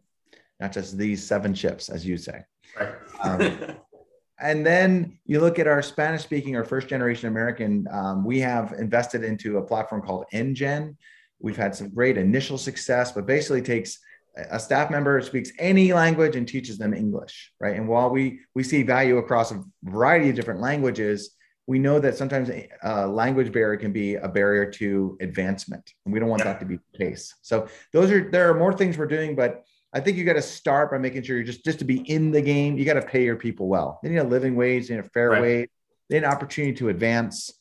not 0.59 0.71
just 0.71 0.97
these 0.97 1.25
seven 1.25 1.53
shifts, 1.53 1.89
as 1.89 2.05
you 2.05 2.15
say. 2.15 2.41
Right. 2.79 2.93
Um, 3.21 3.75
and 4.39 4.65
then 4.65 5.19
you 5.25 5.39
look 5.41 5.59
at 5.59 5.67
our 5.67 5.81
Spanish 5.81 6.23
speaking 6.23 6.55
or 6.55 6.63
first 6.63 6.87
generation 6.87 7.27
American, 7.27 7.87
um, 7.91 8.23
we 8.23 8.39
have 8.39 8.73
invested 8.73 9.23
into 9.23 9.57
a 9.57 9.63
platform 9.63 10.01
called 10.01 10.25
NGen. 10.31 10.95
We've 11.39 11.57
had 11.57 11.75
some 11.75 11.89
great 11.89 12.17
initial 12.17 12.57
success, 12.57 13.11
but 13.11 13.25
basically 13.25 13.61
takes 13.61 13.99
a 14.35 14.59
staff 14.59 14.89
member 14.89 15.21
speaks 15.21 15.51
any 15.59 15.93
language 15.93 16.35
and 16.35 16.47
teaches 16.47 16.77
them 16.77 16.93
English, 16.93 17.51
right? 17.59 17.75
And 17.75 17.87
while 17.87 18.09
we 18.09 18.39
we 18.55 18.63
see 18.63 18.83
value 18.83 19.17
across 19.17 19.51
a 19.51 19.63
variety 19.83 20.29
of 20.29 20.35
different 20.35 20.59
languages, 20.59 21.35
we 21.67 21.79
know 21.79 21.99
that 21.99 22.17
sometimes 22.17 22.49
a 22.49 23.07
language 23.07 23.51
barrier 23.51 23.77
can 23.77 23.91
be 23.91 24.15
a 24.15 24.27
barrier 24.27 24.69
to 24.71 25.17
advancement, 25.21 25.93
and 26.05 26.13
we 26.13 26.19
don't 26.19 26.29
want 26.29 26.43
that 26.43 26.59
to 26.59 26.65
be 26.65 26.77
the 26.77 26.97
case. 26.97 27.35
So 27.41 27.67
those 27.91 28.11
are 28.11 28.29
there 28.29 28.49
are 28.49 28.57
more 28.57 28.73
things 28.73 28.97
we're 28.97 29.05
doing, 29.05 29.35
but 29.35 29.63
I 29.93 29.99
think 29.99 30.17
you 30.17 30.25
got 30.25 30.33
to 30.33 30.41
start 30.41 30.91
by 30.91 30.97
making 30.97 31.23
sure 31.23 31.35
you're 31.35 31.45
just 31.45 31.63
just 31.63 31.79
to 31.79 31.85
be 31.85 31.97
in 32.09 32.31
the 32.31 32.41
game. 32.41 32.77
You 32.77 32.85
got 32.85 32.95
to 32.95 33.01
pay 33.01 33.23
your 33.23 33.35
people 33.35 33.67
well. 33.67 33.99
They 34.01 34.09
need 34.09 34.17
a 34.17 34.23
living 34.23 34.55
wage, 34.55 34.87
they 34.87 34.95
need 34.95 35.05
a 35.05 35.09
fair 35.09 35.29
right. 35.29 35.41
wage, 35.41 35.69
they 36.09 36.17
need 36.17 36.25
an 36.25 36.31
opportunity 36.31 36.73
to 36.77 36.89
advance, 36.89 37.51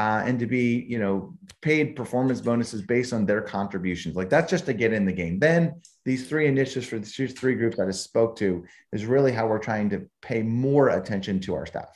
uh, 0.00 0.22
and 0.24 0.38
to 0.38 0.46
be 0.46 0.86
you 0.88 0.98
know 0.98 1.34
paid 1.60 1.94
performance 1.94 2.40
bonuses 2.40 2.80
based 2.80 3.12
on 3.12 3.26
their 3.26 3.42
contributions. 3.42 4.16
Like 4.16 4.30
that's 4.30 4.50
just 4.50 4.64
to 4.66 4.72
get 4.72 4.94
in 4.94 5.04
the 5.04 5.12
game. 5.12 5.38
Then 5.38 5.82
these 6.06 6.26
three 6.26 6.46
initiatives 6.46 6.86
for 6.86 6.98
these 6.98 7.32
three 7.34 7.54
groups 7.54 7.76
that 7.76 7.82
I 7.82 7.86
just 7.86 8.04
spoke 8.04 8.36
to 8.36 8.64
is 8.92 9.04
really 9.04 9.32
how 9.32 9.46
we're 9.46 9.58
trying 9.58 9.90
to 9.90 10.08
pay 10.22 10.42
more 10.42 10.88
attention 10.88 11.38
to 11.40 11.54
our 11.54 11.66
staff. 11.66 11.90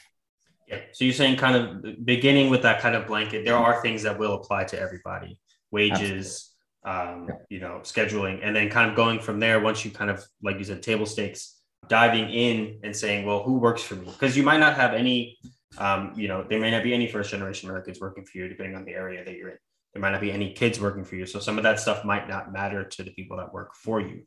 Yeah. 0.69 0.81
So 0.93 1.07
you're 1.07 1.15
saying 1.15 1.37
kind 1.37 1.57
of 1.57 2.05
beginning 2.05 2.51
with 2.51 2.63
that 2.63 2.81
kind 2.83 2.95
of 2.95 3.07
blanket. 3.07 3.47
There 3.47 3.57
are 3.57 3.81
things 3.81 4.03
that 4.03 4.19
will 4.19 4.35
apply 4.35 4.65
to 4.65 4.79
everybody: 4.79 5.39
wages. 5.71 6.51
Um, 6.87 7.29
yeah. 7.31 7.37
you 7.49 7.61
know, 7.61 7.81
scheduling, 7.83 8.41
and 8.43 8.55
then 8.55 8.69
kind 8.69 8.91
of 8.91 8.95
going 8.95 9.19
from 9.19 9.41
there. 9.41 9.59
Once 9.59 9.87
you 9.87 9.91
kind 9.91 10.11
of, 10.11 10.23
like 10.43 10.59
you 10.59 10.65
said, 10.65 10.83
table 10.83 11.07
stakes, 11.07 11.59
diving 11.89 12.29
in 12.29 12.81
and 12.83 12.95
saying, 12.95 13.25
well, 13.25 13.43
who 13.43 13.59
works 13.59 13.83
for 13.83 13.95
me? 13.95 14.05
Because 14.05 14.37
you 14.37 14.43
might 14.43 14.61
not 14.61 14.75
have 14.77 14.93
any, 14.93 15.39
um, 15.79 16.13
you 16.17 16.29
know, 16.29 16.45
there 16.49 16.61
may 16.61 16.71
not 16.71 16.83
be 16.83 16.95
any 16.95 17.09
first 17.09 17.31
generation 17.31 17.69
Americans 17.69 18.01
working 18.01 18.25
for 18.25 18.39
you, 18.39 18.49
depending 18.49 18.77
on 18.77 18.85
the 18.85 18.93
area 18.93 19.25
that 19.25 19.35
you're 19.35 19.51
in. 19.51 19.59
There 19.93 20.01
might 20.01 20.11
not 20.11 20.21
be 20.21 20.33
any 20.33 20.53
kids 20.53 20.81
working 20.81 21.05
for 21.05 21.15
you. 21.15 21.25
So 21.27 21.39
some 21.39 21.57
of 21.57 21.65
that 21.65 21.79
stuff 21.79 22.05
might 22.05 22.29
not 22.29 22.53
matter 22.53 22.85
to 22.85 23.03
the 23.03 23.13
people 23.13 23.37
that 23.37 23.53
work 23.53 23.75
for 23.77 24.01
you. 24.01 24.25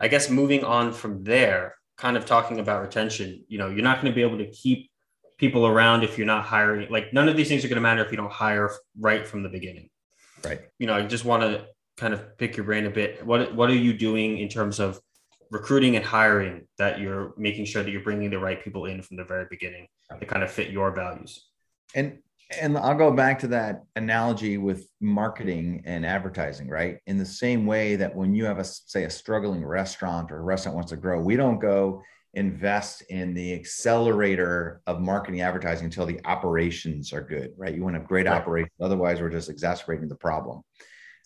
I 0.00 0.08
guess 0.08 0.30
moving 0.30 0.64
on 0.64 0.92
from 0.92 1.22
there, 1.24 1.76
kind 1.96 2.16
of 2.16 2.26
talking 2.26 2.58
about 2.58 2.82
retention, 2.82 3.44
you 3.48 3.58
know, 3.58 3.68
you're 3.68 3.82
not 3.82 4.00
going 4.00 4.12
to 4.12 4.14
be 4.14 4.22
able 4.22 4.38
to 4.38 4.50
keep 4.50 4.90
people 5.38 5.66
around 5.66 6.04
if 6.04 6.16
you're 6.16 6.26
not 6.26 6.44
hiring. 6.44 6.90
Like 6.90 7.12
none 7.12 7.28
of 7.28 7.36
these 7.36 7.48
things 7.48 7.64
are 7.64 7.68
going 7.68 7.76
to 7.76 7.82
matter 7.82 8.04
if 8.04 8.10
you 8.10 8.16
don't 8.16 8.32
hire 8.32 8.70
right 8.98 9.26
from 9.26 9.42
the 9.42 9.48
beginning. 9.48 9.90
Right. 10.42 10.62
You 10.78 10.86
know, 10.86 10.94
I 10.94 11.02
just 11.02 11.24
want 11.24 11.42
to 11.42 11.66
kind 11.96 12.14
of 12.14 12.36
pick 12.38 12.56
your 12.56 12.64
brain 12.64 12.86
a 12.86 12.90
bit. 12.90 13.24
What 13.24 13.54
what 13.54 13.70
are 13.70 13.74
you 13.74 13.92
doing 13.92 14.38
in 14.38 14.48
terms 14.48 14.80
of 14.80 15.00
recruiting 15.50 15.96
and 15.96 16.04
hiring 16.04 16.66
that 16.78 16.98
you're 16.98 17.34
making 17.36 17.66
sure 17.66 17.82
that 17.82 17.90
you're 17.90 18.02
bringing 18.02 18.30
the 18.30 18.38
right 18.38 18.62
people 18.62 18.86
in 18.86 19.02
from 19.02 19.16
the 19.16 19.24
very 19.24 19.46
beginning 19.48 19.86
to 20.18 20.26
kind 20.26 20.42
of 20.42 20.50
fit 20.50 20.70
your 20.70 20.90
values? 20.92 21.46
And 21.94 22.18
and 22.60 22.76
I'll 22.76 22.96
go 22.96 23.10
back 23.10 23.38
to 23.40 23.48
that 23.48 23.84
analogy 23.96 24.58
with 24.58 24.86
marketing 25.00 25.82
and 25.86 26.04
advertising, 26.04 26.68
right? 26.68 26.98
In 27.06 27.18
the 27.18 27.24
same 27.24 27.66
way 27.66 27.96
that 27.96 28.14
when 28.14 28.34
you 28.34 28.44
have 28.44 28.58
a 28.58 28.64
say 28.64 29.04
a 29.04 29.10
struggling 29.10 29.64
restaurant 29.64 30.30
or 30.30 30.38
a 30.38 30.42
restaurant 30.42 30.76
wants 30.76 30.90
to 30.90 30.96
grow, 30.96 31.20
we 31.20 31.36
don't 31.36 31.58
go 31.58 32.02
invest 32.34 33.02
in 33.02 33.32
the 33.32 33.54
accelerator 33.54 34.82
of 34.86 35.00
marketing 35.00 35.40
advertising 35.40 35.86
until 35.86 36.06
the 36.06 36.20
operations 36.24 37.12
are 37.12 37.22
good, 37.22 37.52
right? 37.56 37.74
You 37.74 37.82
want 37.82 37.94
to 37.94 38.00
have 38.00 38.08
great 38.08 38.26
right. 38.26 38.40
operations. 38.40 38.72
Otherwise, 38.80 39.20
we're 39.20 39.30
just 39.30 39.48
exacerbating 39.48 40.08
the 40.08 40.16
problem. 40.16 40.62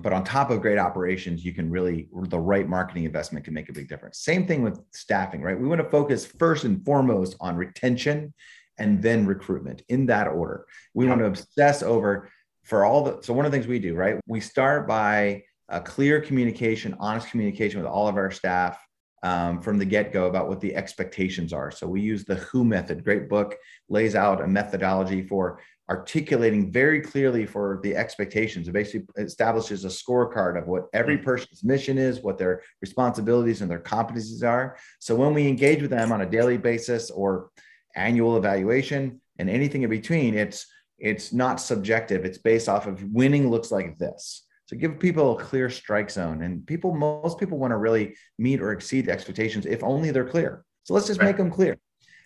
But 0.00 0.12
on 0.12 0.22
top 0.22 0.50
of 0.50 0.60
great 0.60 0.78
operations, 0.78 1.44
you 1.44 1.52
can 1.52 1.68
really, 1.70 2.08
the 2.28 2.38
right 2.38 2.68
marketing 2.68 3.04
investment 3.04 3.44
can 3.44 3.52
make 3.52 3.68
a 3.68 3.72
big 3.72 3.88
difference. 3.88 4.20
Same 4.20 4.46
thing 4.46 4.62
with 4.62 4.80
staffing, 4.92 5.42
right? 5.42 5.58
We 5.58 5.66
want 5.66 5.80
to 5.80 5.90
focus 5.90 6.24
first 6.24 6.62
and 6.62 6.84
foremost 6.84 7.36
on 7.40 7.56
retention 7.56 8.32
and 8.78 9.02
then 9.02 9.26
recruitment 9.26 9.82
in 9.88 10.06
that 10.06 10.28
order. 10.28 10.66
We 10.94 11.04
yeah. 11.04 11.10
want 11.10 11.22
to 11.22 11.26
obsess 11.26 11.82
over 11.82 12.30
for 12.64 12.84
all 12.84 13.02
the, 13.02 13.22
so 13.22 13.32
one 13.32 13.46
of 13.46 13.52
the 13.52 13.56
things 13.56 13.66
we 13.66 13.78
do, 13.78 13.94
right? 13.94 14.20
We 14.26 14.40
start 14.40 14.86
by 14.86 15.44
a 15.68 15.80
clear 15.80 16.20
communication, 16.20 16.96
honest 16.98 17.30
communication 17.30 17.80
with 17.80 17.88
all 17.88 18.08
of 18.08 18.16
our 18.16 18.30
staff 18.30 18.78
um, 19.22 19.60
from 19.60 19.78
the 19.78 19.84
get 19.84 20.12
go 20.12 20.26
about 20.26 20.48
what 20.48 20.60
the 20.60 20.74
expectations 20.74 21.52
are. 21.52 21.70
So 21.70 21.86
we 21.86 22.00
use 22.00 22.24
the 22.24 22.36
WHO 22.36 22.64
method, 22.64 23.04
great 23.04 23.28
book, 23.28 23.56
lays 23.88 24.14
out 24.14 24.42
a 24.42 24.46
methodology 24.46 25.22
for 25.22 25.60
articulating 25.90 26.70
very 26.70 27.00
clearly 27.00 27.46
for 27.46 27.80
the 27.82 27.96
expectations. 27.96 28.68
It 28.68 28.72
basically 28.72 29.06
establishes 29.16 29.84
a 29.84 29.88
scorecard 29.88 30.60
of 30.60 30.68
what 30.68 30.84
every 30.92 31.16
mm. 31.16 31.24
person's 31.24 31.64
mission 31.64 31.96
is, 31.96 32.20
what 32.20 32.36
their 32.36 32.62
responsibilities 32.82 33.62
and 33.62 33.70
their 33.70 33.80
competencies 33.80 34.46
are. 34.46 34.76
So 34.98 35.16
when 35.16 35.32
we 35.32 35.48
engage 35.48 35.80
with 35.80 35.90
them 35.90 36.12
on 36.12 36.20
a 36.20 36.30
daily 36.30 36.58
basis 36.58 37.10
or 37.10 37.50
annual 37.96 38.36
evaluation 38.36 39.20
and 39.38 39.48
anything 39.48 39.82
in 39.82 39.90
between, 39.90 40.34
it's 40.34 40.66
it's 40.98 41.32
not 41.32 41.60
subjective. 41.60 42.24
It's 42.24 42.38
based 42.38 42.68
off 42.68 42.86
of 42.86 43.02
winning 43.04 43.50
looks 43.50 43.70
like 43.70 43.98
this. 43.98 44.44
So 44.66 44.76
give 44.76 44.98
people 44.98 45.38
a 45.38 45.42
clear 45.42 45.70
strike 45.70 46.10
zone. 46.10 46.42
And 46.42 46.66
people, 46.66 46.92
most 46.92 47.38
people 47.38 47.56
want 47.56 47.70
to 47.70 47.76
really 47.76 48.16
meet 48.36 48.60
or 48.60 48.72
exceed 48.72 49.08
expectations 49.08 49.64
if 49.64 49.84
only 49.84 50.10
they're 50.10 50.28
clear. 50.28 50.64
So 50.82 50.94
let's 50.94 51.06
just 51.06 51.20
right. 51.20 51.26
make 51.26 51.36
them 51.36 51.52
clear. 51.52 51.78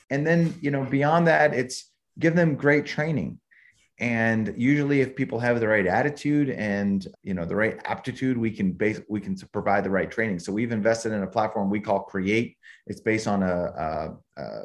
And 0.08 0.26
then, 0.26 0.54
you 0.60 0.70
know, 0.70 0.84
beyond 0.84 1.26
that, 1.26 1.52
it's 1.52 1.90
give 2.18 2.34
them 2.34 2.56
great 2.56 2.86
training 2.86 3.38
and 4.02 4.52
usually 4.56 5.00
if 5.00 5.14
people 5.14 5.38
have 5.38 5.60
the 5.60 5.68
right 5.68 5.86
attitude 5.86 6.50
and 6.50 7.06
you 7.22 7.34
know 7.34 7.44
the 7.44 7.54
right 7.54 7.78
aptitude 7.84 8.36
we 8.36 8.50
can 8.50 8.72
base 8.72 9.00
we 9.08 9.20
can 9.20 9.36
provide 9.52 9.84
the 9.84 9.90
right 9.90 10.10
training 10.10 10.38
so 10.38 10.52
we've 10.52 10.72
invested 10.72 11.12
in 11.12 11.22
a 11.22 11.26
platform 11.26 11.70
we 11.70 11.80
call 11.80 12.00
create 12.00 12.56
it's 12.86 13.00
based 13.00 13.28
on 13.28 13.42
a, 13.42 14.16
a, 14.36 14.42
a 14.42 14.62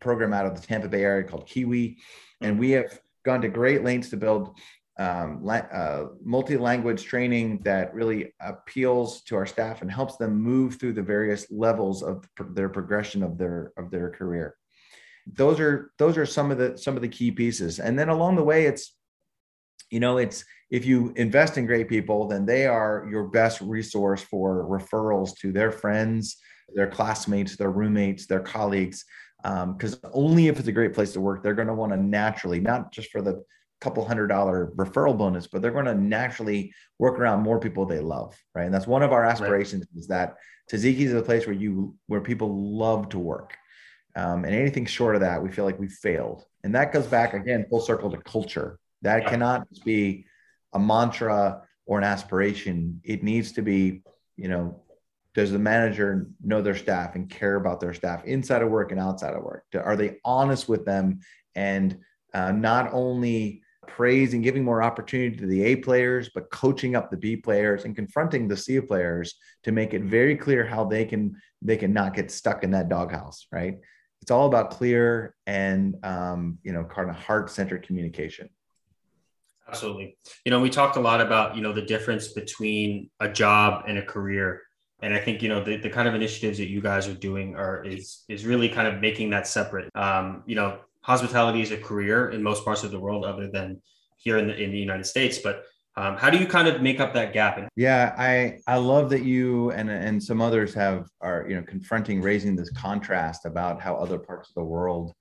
program 0.00 0.32
out 0.32 0.46
of 0.46 0.60
the 0.60 0.66
tampa 0.66 0.88
bay 0.88 1.02
area 1.02 1.24
called 1.24 1.46
kiwi. 1.46 1.98
And 2.40 2.58
we 2.58 2.70
have 2.72 3.00
gone 3.24 3.40
to 3.42 3.48
great 3.48 3.84
lengths 3.84 4.10
to 4.10 4.16
build 4.16 4.58
um, 4.98 5.48
uh, 5.48 6.06
multi-language 6.24 7.04
training 7.04 7.60
that 7.62 7.94
really 7.94 8.32
appeals 8.40 9.22
to 9.22 9.36
our 9.36 9.46
staff 9.46 9.80
and 9.80 9.90
helps 9.90 10.16
them 10.16 10.40
move 10.40 10.74
through 10.74 10.94
the 10.94 11.02
various 11.02 11.46
levels 11.52 12.02
of 12.02 12.28
their 12.50 12.68
progression 12.68 13.22
of 13.22 13.38
their 13.38 13.72
of 13.76 13.90
their 13.92 14.10
career. 14.10 14.56
Those 15.26 15.60
are 15.60 15.92
those 15.98 16.16
are 16.18 16.26
some 16.26 16.50
of 16.50 16.58
the 16.58 16.76
some 16.76 16.96
of 16.96 17.02
the 17.02 17.08
key 17.08 17.30
pieces. 17.30 17.78
And 17.78 17.96
then 17.96 18.08
along 18.08 18.36
the 18.36 18.42
way 18.42 18.66
it's 18.66 18.96
you 19.90 20.00
know 20.00 20.18
it's 20.18 20.44
if 20.70 20.84
you 20.84 21.12
invest 21.16 21.56
in 21.56 21.66
great 21.66 21.88
people 21.88 22.26
then 22.26 22.44
they 22.44 22.66
are 22.66 23.06
your 23.10 23.28
best 23.28 23.60
resource 23.60 24.22
for 24.22 24.64
referrals 24.68 25.36
to 25.38 25.52
their 25.52 25.70
friends 25.70 26.36
their 26.74 26.88
classmates 26.88 27.56
their 27.56 27.70
roommates 27.70 28.26
their 28.26 28.40
colleagues 28.40 29.04
because 29.42 29.94
um, 30.04 30.10
only 30.12 30.48
if 30.48 30.58
it's 30.58 30.68
a 30.68 30.72
great 30.72 30.94
place 30.94 31.12
to 31.12 31.20
work 31.20 31.42
they're 31.42 31.54
going 31.54 31.68
to 31.68 31.74
want 31.74 31.92
to 31.92 31.96
naturally 31.96 32.60
not 32.60 32.92
just 32.92 33.10
for 33.10 33.22
the 33.22 33.42
couple 33.80 34.04
hundred 34.04 34.26
dollar 34.26 34.72
referral 34.76 35.16
bonus 35.16 35.46
but 35.46 35.62
they're 35.62 35.70
going 35.70 35.84
to 35.84 35.94
naturally 35.94 36.72
work 36.98 37.18
around 37.18 37.40
more 37.40 37.60
people 37.60 37.86
they 37.86 38.00
love 38.00 38.36
right 38.54 38.64
and 38.64 38.74
that's 38.74 38.88
one 38.88 39.04
of 39.04 39.12
our 39.12 39.24
aspirations 39.24 39.86
right. 39.92 40.00
is 40.00 40.08
that 40.08 40.36
Taziki's 40.70 41.12
is 41.12 41.14
a 41.14 41.22
place 41.22 41.46
where 41.46 41.54
you 41.54 41.94
where 42.08 42.20
people 42.20 42.76
love 42.76 43.08
to 43.10 43.18
work 43.18 43.56
um, 44.18 44.44
and 44.44 44.52
anything 44.52 44.84
short 44.84 45.14
of 45.14 45.20
that, 45.20 45.40
we 45.40 45.48
feel 45.50 45.64
like 45.64 45.78
we 45.78 45.88
failed. 45.88 46.44
And 46.64 46.74
that 46.74 46.92
goes 46.92 47.06
back 47.06 47.34
again, 47.34 47.66
full 47.70 47.80
circle 47.80 48.10
to 48.10 48.16
culture. 48.18 48.80
That 49.02 49.22
yeah. 49.22 49.30
cannot 49.30 49.68
be 49.84 50.26
a 50.72 50.78
mantra 50.78 51.62
or 51.86 51.98
an 51.98 52.04
aspiration. 52.04 53.00
It 53.04 53.22
needs 53.22 53.52
to 53.52 53.62
be, 53.62 54.02
you 54.36 54.48
know, 54.48 54.82
does 55.34 55.52
the 55.52 55.58
manager 55.58 56.28
know 56.42 56.62
their 56.62 56.76
staff 56.76 57.14
and 57.14 57.30
care 57.30 57.56
about 57.56 57.80
their 57.80 57.94
staff 57.94 58.24
inside 58.24 58.62
of 58.62 58.70
work 58.70 58.90
and 58.90 59.00
outside 59.00 59.34
of 59.34 59.42
work? 59.42 59.64
Are 59.74 59.96
they 59.96 60.18
honest 60.24 60.68
with 60.68 60.84
them 60.84 61.20
and 61.54 61.98
uh, 62.34 62.52
not 62.52 62.92
only 62.92 63.62
praise 63.86 64.34
and 64.34 64.42
giving 64.42 64.64
more 64.64 64.82
opportunity 64.82 65.36
to 65.36 65.46
the 65.46 65.62
A 65.64 65.76
players, 65.76 66.30
but 66.34 66.50
coaching 66.50 66.94
up 66.94 67.10
the 67.10 67.16
B 67.16 67.36
players 67.36 67.84
and 67.84 67.96
confronting 67.96 68.48
the 68.48 68.56
C 68.56 68.80
players 68.80 69.34
to 69.62 69.72
make 69.72 69.94
it 69.94 70.02
very 70.02 70.36
clear 70.36 70.66
how 70.66 70.84
they 70.84 71.04
can 71.04 71.36
they 71.62 71.76
can 71.76 71.92
not 71.92 72.14
get 72.14 72.30
stuck 72.30 72.62
in 72.64 72.70
that 72.72 72.88
doghouse, 72.88 73.46
right? 73.50 73.78
it's 74.22 74.30
all 74.30 74.46
about 74.46 74.70
clear 74.70 75.34
and 75.46 75.96
um, 76.04 76.58
you 76.62 76.72
know 76.72 76.84
kind 76.84 77.10
of 77.10 77.16
heart 77.16 77.50
centered 77.50 77.86
communication 77.86 78.48
absolutely 79.66 80.16
you 80.44 80.50
know 80.50 80.60
we 80.60 80.70
talked 80.70 80.96
a 80.96 81.00
lot 81.00 81.20
about 81.20 81.56
you 81.56 81.62
know 81.62 81.72
the 81.72 81.82
difference 81.82 82.28
between 82.28 83.10
a 83.20 83.28
job 83.28 83.84
and 83.86 83.98
a 83.98 84.02
career 84.02 84.62
and 85.02 85.14
i 85.14 85.18
think 85.18 85.42
you 85.42 85.48
know 85.48 85.62
the, 85.62 85.76
the 85.76 85.90
kind 85.90 86.08
of 86.08 86.14
initiatives 86.14 86.58
that 86.58 86.68
you 86.68 86.80
guys 86.80 87.08
are 87.08 87.14
doing 87.14 87.54
are 87.54 87.84
is 87.84 88.24
is 88.28 88.44
really 88.44 88.68
kind 88.68 88.88
of 88.88 89.00
making 89.00 89.30
that 89.30 89.46
separate 89.46 89.88
um, 89.94 90.42
you 90.46 90.54
know 90.54 90.78
hospitality 91.00 91.62
is 91.62 91.70
a 91.70 91.76
career 91.76 92.30
in 92.30 92.42
most 92.42 92.64
parts 92.64 92.82
of 92.84 92.90
the 92.90 92.98
world 92.98 93.24
other 93.24 93.48
than 93.48 93.80
here 94.16 94.38
in 94.38 94.46
the, 94.46 94.56
in 94.56 94.70
the 94.70 94.78
united 94.78 95.04
states 95.04 95.38
but 95.38 95.64
um, 95.98 96.16
how 96.16 96.30
do 96.30 96.38
you 96.38 96.46
kind 96.46 96.68
of 96.68 96.80
make 96.80 97.00
up 97.00 97.12
that 97.14 97.32
gap? 97.32 97.68
Yeah, 97.74 98.14
I 98.16 98.60
I 98.68 98.76
love 98.76 99.10
that 99.10 99.24
you 99.24 99.72
and 99.72 99.90
and 99.90 100.22
some 100.22 100.40
others 100.40 100.72
have 100.74 101.08
are 101.20 101.44
you 101.48 101.56
know 101.56 101.62
confronting 101.62 102.22
raising 102.22 102.54
this 102.54 102.70
contrast 102.70 103.46
about 103.46 103.82
how 103.82 103.96
other 103.96 104.16
parts 104.16 104.48
of 104.48 104.54
the 104.54 104.62
world 104.62 105.12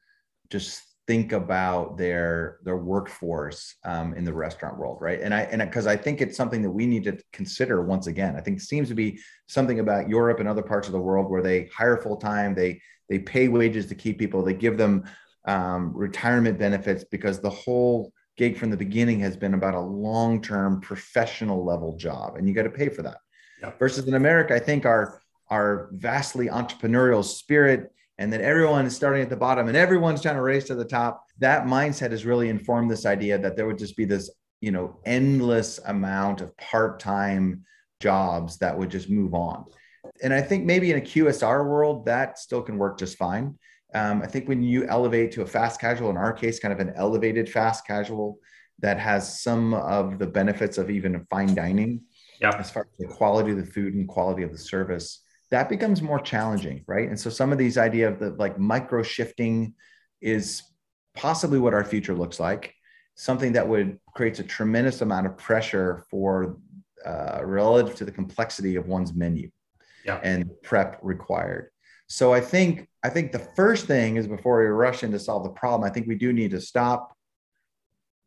just 0.52 0.84
think 1.08 1.32
about 1.32 1.98
their 1.98 2.60
their 2.64 2.78
workforce 2.78 3.76
um, 3.86 4.14
in 4.14 4.26
the 4.26 4.34
restaurant 4.34 4.78
world, 4.78 4.98
right? 5.00 5.22
And 5.22 5.34
I 5.34 5.42
and 5.44 5.62
because 5.62 5.88
I 5.88 5.96
think 5.96 6.22
it's 6.22 6.36
something 6.36 6.62
that 6.62 6.70
we 6.70 6.86
need 6.86 7.06
to 7.06 7.18
consider 7.32 7.82
once 7.82 8.08
again. 8.08 8.36
I 8.36 8.42
think 8.42 8.58
it 8.58 8.64
seems 8.64 8.90
to 8.90 8.96
be 8.96 9.20
something 9.48 9.80
about 9.80 10.10
Europe 10.10 10.40
and 10.40 10.50
other 10.50 10.62
parts 10.62 10.88
of 10.88 10.94
the 10.94 11.00
world 11.00 11.32
where 11.32 11.42
they 11.42 11.70
hire 11.76 11.98
full 11.98 12.18
time, 12.18 12.54
they 12.54 12.82
they 13.10 13.20
pay 13.20 13.48
wages 13.48 13.86
to 13.88 13.96
keep 13.96 14.20
people, 14.20 14.44
they 14.44 14.54
give 14.54 14.78
them 14.78 15.06
um, 15.46 15.94
retirement 15.96 16.60
benefits 16.60 17.06
because 17.06 17.40
the 17.40 17.50
whole 17.50 18.12
gig 18.36 18.58
from 18.58 18.70
the 18.70 18.78
beginning 18.78 19.20
has 19.22 19.38
been 19.38 19.54
about 19.54 19.74
a 19.74 19.80
long 19.80 20.42
term 20.42 20.82
professional 20.82 21.64
level 21.64 21.96
job, 21.96 22.36
and 22.36 22.48
you 22.48 22.54
got 22.54 22.64
to 22.64 22.70
pay 22.70 22.90
for 22.90 23.02
that. 23.02 23.18
Yep. 23.62 23.80
Versus 23.80 24.08
in 24.08 24.14
America, 24.14 24.54
I 24.54 24.60
think 24.60 24.86
our 24.86 25.22
our 25.50 25.88
vastly 25.94 26.48
entrepreneurial 26.48 27.24
spirit 27.24 27.94
and 28.18 28.34
that 28.34 28.42
everyone 28.42 28.86
is 28.86 28.96
starting 28.96 29.22
at 29.22 29.30
the 29.30 29.36
bottom 29.36 29.68
and 29.68 29.78
everyone's 29.78 30.22
trying 30.22 30.36
to 30.36 30.42
race 30.42 30.66
to 30.66 30.76
the 30.76 30.86
top 30.86 31.26
that 31.40 31.66
mindset 31.66 32.12
has 32.12 32.26
really 32.26 32.50
informed 32.50 32.90
this 32.90 33.06
idea 33.06 33.38
that 33.38 33.56
there 33.56 33.68
would 33.68 33.78
just 33.78 33.96
be 33.96 34.06
this 34.06 34.30
you 34.62 34.72
know 34.72 35.00
endless 35.06 35.80
amount 35.86 36.42
of 36.42 36.56
part-time 36.58 37.64
jobs 38.00 38.58
that 38.58 38.78
would 38.78 38.90
just 38.90 39.10
move 39.10 39.34
on 39.34 39.66
and 40.24 40.34
i 40.34 40.42
think 40.42 40.66
maybe 40.66 40.92
in 40.92 40.98
a 40.98 41.02
qsr 41.02 41.66
world 41.66 42.06
that 42.06 42.38
still 42.38 42.62
can 42.62 42.78
work 42.78 42.98
just 42.98 43.18
fine 43.18 43.58
um, 43.94 44.22
i 44.22 44.28
think 44.28 44.48
when 44.48 44.64
you 44.64 44.88
elevate 44.88 45.32
to 45.32 45.42
a 45.42 45.46
fast 45.46 45.80
casual 45.80 46.10
in 46.10 46.18
our 46.18 46.34
case 46.34 46.60
kind 46.60 46.74
of 46.74 46.80
an 46.80 46.94
elevated 46.96 47.50
fast 47.50 47.86
casual 47.86 48.40
that 48.80 49.00
has 49.00 49.42
some 49.42 49.74
of 49.74 50.20
the 50.20 50.28
benefits 50.28 50.78
of 50.78 50.90
even 50.90 51.26
fine 51.30 51.54
dining 51.56 52.02
yeah. 52.40 52.56
as 52.58 52.70
far 52.70 52.88
as 52.92 52.98
the 53.00 53.14
quality 53.14 53.52
of 53.52 53.58
the 53.58 53.66
food 53.66 53.96
and 53.96 54.08
quality 54.08 54.44
of 54.44 54.52
the 54.52 54.58
service 54.58 55.24
that 55.52 55.70
becomes 55.70 56.02
more 56.02 56.20
challenging, 56.20 56.84
right? 56.88 57.08
And 57.08 57.20
so 57.20 57.30
some 57.30 57.52
of 57.52 57.58
these 57.58 57.78
idea 57.78 58.10
of 58.10 58.20
the 58.20 58.32
like 58.32 58.60
micro 58.60 59.04
shifting 59.04 59.74
is 60.22 60.64
possibly 61.16 61.60
what 61.60 61.74
our 61.74 61.84
future 61.84 62.14
looks 62.14 62.40
like. 62.40 62.74
Something 63.16 63.54
that 63.54 63.68
would 63.68 64.00
creates 64.14 64.40
a 64.40 64.44
tremendous 64.44 65.02
amount 65.02 65.26
of 65.26 65.38
pressure 65.38 66.04
for 66.10 66.58
uh, 67.06 67.40
relative 67.44 67.96
to 67.96 68.06
the 68.06 68.12
complexity 68.12 68.76
of 68.76 68.88
one's 68.88 69.14
menu 69.14 69.50
yeah. 70.06 70.20
and 70.24 70.50
prep 70.64 71.00
required. 71.02 71.70
So 72.08 72.34
I 72.34 72.42
think 72.42 72.88
I 73.04 73.10
think 73.10 73.32
the 73.32 73.48
first 73.56 73.86
thing 73.86 74.18
is 74.18 74.28
before 74.28 74.60
we 74.60 74.68
rush 74.68 75.04
in 75.04 75.12
to 75.12 75.20
solve 75.20 75.44
the 75.44 75.50
problem, 75.50 75.90
I 75.90 75.94
think 75.94 76.08
we 76.08 76.16
do 76.16 76.34
need 76.34 76.52
to 76.52 76.62
stop, 76.62 77.16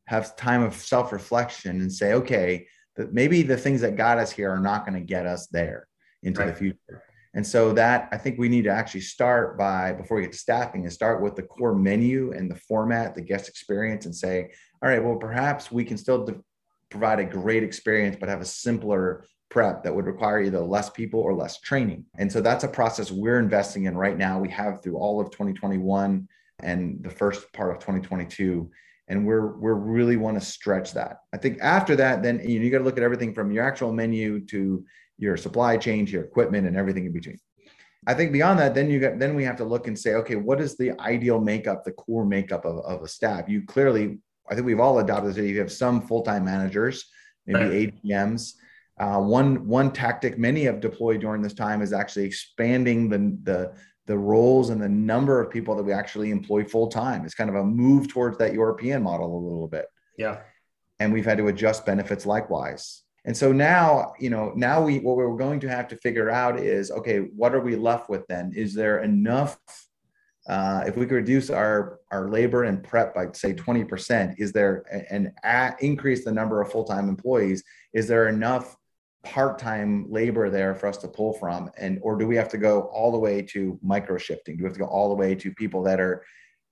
have 0.06 0.36
time 0.36 0.62
of 0.62 0.74
self 0.74 1.12
reflection, 1.12 1.80
and 1.80 1.92
say, 1.92 2.14
okay, 2.14 2.66
that 2.96 3.12
maybe 3.12 3.42
the 3.42 3.56
things 3.56 3.80
that 3.82 3.96
got 3.96 4.18
us 4.18 4.30
here 4.30 4.50
are 4.50 4.60
not 4.60 4.86
going 4.86 4.98
to 4.98 5.04
get 5.06 5.26
us 5.26 5.46
there 5.48 5.86
into 6.22 6.40
right. 6.40 6.48
the 6.48 6.54
future. 6.54 7.02
And 7.34 7.46
so 7.46 7.72
that 7.75 8.08
I 8.12 8.18
think 8.18 8.38
we 8.38 8.49
need 8.49 8.64
to 8.64 8.70
actually 8.70 9.02
start 9.02 9.56
by 9.56 9.92
before 9.92 10.16
we 10.16 10.22
get 10.22 10.32
to 10.32 10.38
staffing 10.38 10.82
and 10.82 10.92
start 10.92 11.22
with 11.22 11.37
the 11.37 11.42
core 11.42 11.75
menu 11.75 12.32
and 12.32 12.50
the 12.50 12.56
format, 12.56 13.14
the 13.14 13.22
guest 13.22 13.49
experience, 13.49 14.04
and 14.04 14.14
say, 14.14 14.50
all 14.82 14.88
right, 14.88 15.02
well, 15.02 15.16
perhaps 15.16 15.70
we 15.70 15.84
can 15.84 15.96
still 15.96 16.25
de- 16.25 16.40
provide 16.90 17.20
a 17.20 17.25
great 17.25 17.62
experience, 17.62 18.16
but 18.18 18.28
have 18.28 18.40
a 18.40 18.46
simpler 18.46 19.25
prep 19.49 19.84
that 19.84 19.94
would 19.94 20.06
require 20.06 20.40
either 20.42 20.60
less 20.60 20.90
people 20.90 21.20
or 21.20 21.34
less 21.34 21.60
training. 21.60 22.04
And 22.18 22.30
so 22.30 22.40
that's 22.40 22.64
a 22.64 22.68
process 22.68 23.10
we're 23.10 23.38
investing 23.38 23.84
in 23.84 23.96
right 23.96 24.16
now. 24.16 24.40
We 24.40 24.49
have 24.50 24.82
through 24.82 24.96
all 24.96 25.20
of 25.20 25.30
2021 25.30 26.28
and 26.62 27.02
the 27.02 27.10
first 27.10 27.52
part 27.52 27.70
of 27.70 27.78
2022 27.78 28.70
and 29.10 29.26
we're 29.26 29.58
we're 29.58 29.75
really 29.75 30.16
want 30.16 30.40
to 30.40 30.46
stretch 30.46 30.92
that. 30.92 31.18
I 31.34 31.37
think 31.37 31.58
after 31.60 31.96
that, 31.96 32.22
then 32.22 32.40
you, 32.49 32.60
know, 32.60 32.64
you 32.64 32.70
got 32.70 32.78
to 32.78 32.84
look 32.84 32.96
at 32.96 33.02
everything 33.02 33.34
from 33.34 33.50
your 33.50 33.64
actual 33.64 33.92
menu 33.92 34.46
to 34.46 34.84
your 35.20 35.36
supply 35.36 35.76
chain 35.76 36.06
to 36.06 36.12
your 36.12 36.24
equipment 36.24 36.66
and 36.66 36.76
everything 36.76 37.06
in 37.06 37.12
between. 37.12 37.38
I 38.06 38.14
think 38.14 38.32
beyond 38.32 38.58
that, 38.58 38.74
then 38.74 38.88
you 38.88 38.98
get 38.98 39.18
then 39.20 39.36
we 39.36 39.44
have 39.44 39.56
to 39.56 39.64
look 39.64 39.86
and 39.86 39.98
say, 39.98 40.14
okay, 40.14 40.34
what 40.34 40.60
is 40.60 40.76
the 40.76 40.98
ideal 41.00 41.38
makeup, 41.38 41.84
the 41.84 41.92
core 41.92 42.24
makeup 42.24 42.64
of, 42.64 42.78
of 42.78 43.02
a 43.02 43.08
staff? 43.08 43.48
You 43.48 43.62
clearly, 43.62 44.18
I 44.50 44.54
think 44.54 44.66
we've 44.66 44.80
all 44.80 44.98
adopted 44.98 45.34
this. 45.34 45.44
You 45.44 45.60
have 45.60 45.70
some 45.70 46.06
full-time 46.06 46.44
managers, 46.44 47.04
maybe. 47.46 47.92
AGMs. 48.04 48.54
Uh, 48.98 49.20
one 49.20 49.66
one 49.66 49.92
tactic 49.92 50.38
many 50.38 50.62
have 50.64 50.80
deployed 50.80 51.20
during 51.20 51.42
this 51.42 51.54
time 51.54 51.82
is 51.82 51.92
actually 51.92 52.24
expanding 52.24 53.08
the 53.10 53.38
the 53.42 53.72
the 54.06 54.16
roles 54.16 54.70
and 54.70 54.80
the 54.80 54.88
number 54.88 55.40
of 55.40 55.50
people 55.50 55.76
that 55.76 55.82
we 55.82 55.92
actually 55.92 56.30
employ 56.30 56.64
full 56.64 56.88
time. 56.88 57.24
It's 57.24 57.34
kind 57.34 57.50
of 57.50 57.56
a 57.56 57.64
move 57.64 58.08
towards 58.08 58.38
that 58.38 58.54
European 58.54 59.02
model 59.02 59.26
a 59.26 59.45
little 59.47 59.68
bit. 59.68 59.86
Yeah. 60.18 60.40
And 60.99 61.12
we've 61.12 61.25
had 61.25 61.38
to 61.38 61.49
adjust 61.49 61.86
benefits 61.86 62.26
likewise. 62.26 63.02
And 63.25 63.37
so 63.37 63.52
now, 63.52 64.15
you 64.19 64.30
know, 64.30 64.52
now 64.56 64.83
we 64.83 64.99
what 64.99 65.17
we're 65.17 65.37
going 65.37 65.61
to 65.61 65.69
have 65.69 65.89
to 65.89 65.97
figure 65.97 66.30
out 66.30 66.59
is 66.59 66.91
okay, 66.91 67.19
what 67.19 67.54
are 67.54 67.61
we 67.61 67.76
left 67.76 68.09
with 68.09 68.26
then? 68.28 68.52
Is 68.54 68.75
there 68.75 69.00
enough? 69.00 69.59
Uh, 70.49 70.83
if 70.87 70.97
we 70.97 71.04
could 71.04 71.17
reduce 71.17 71.50
our 71.50 72.00
our 72.11 72.28
labor 72.28 72.65
and 72.65 72.83
prep 72.83 73.15
by 73.15 73.26
say 73.33 73.52
20%, 73.52 74.35
is 74.39 74.52
there 74.52 74.85
an 75.11 75.33
increase 75.80 76.25
the 76.25 76.33
number 76.33 76.61
of 76.61 76.73
full-time 76.73 77.09
employees? 77.09 77.63
Is 77.93 78.09
there 78.09 78.28
enough 78.28 78.76
part-time 79.23 80.06
labor 80.11 80.49
there 80.49 80.75
for 80.75 80.87
us 80.87 80.97
to 80.99 81.09
pull 81.09 81.35
from? 81.35 81.71
And 81.76 81.99
or 82.02 82.17
do 82.17 82.26
we 82.26 82.37
have 82.37 82.49
to 82.49 82.59
go 82.59 82.83
all 82.85 83.13
the 83.13 83.19
way 83.19 83.43
to 83.43 83.78
micro 83.83 84.17
shifting? 84.17 84.56
Do 84.56 84.65
we 84.65 84.69
have 84.69 84.75
to 84.75 84.80
go 84.80 84.87
all 84.87 85.11
the 85.11 85.15
way 85.15 85.35
to 85.35 85.52
people 85.52 85.83
that 85.83 86.00
are 86.00 86.25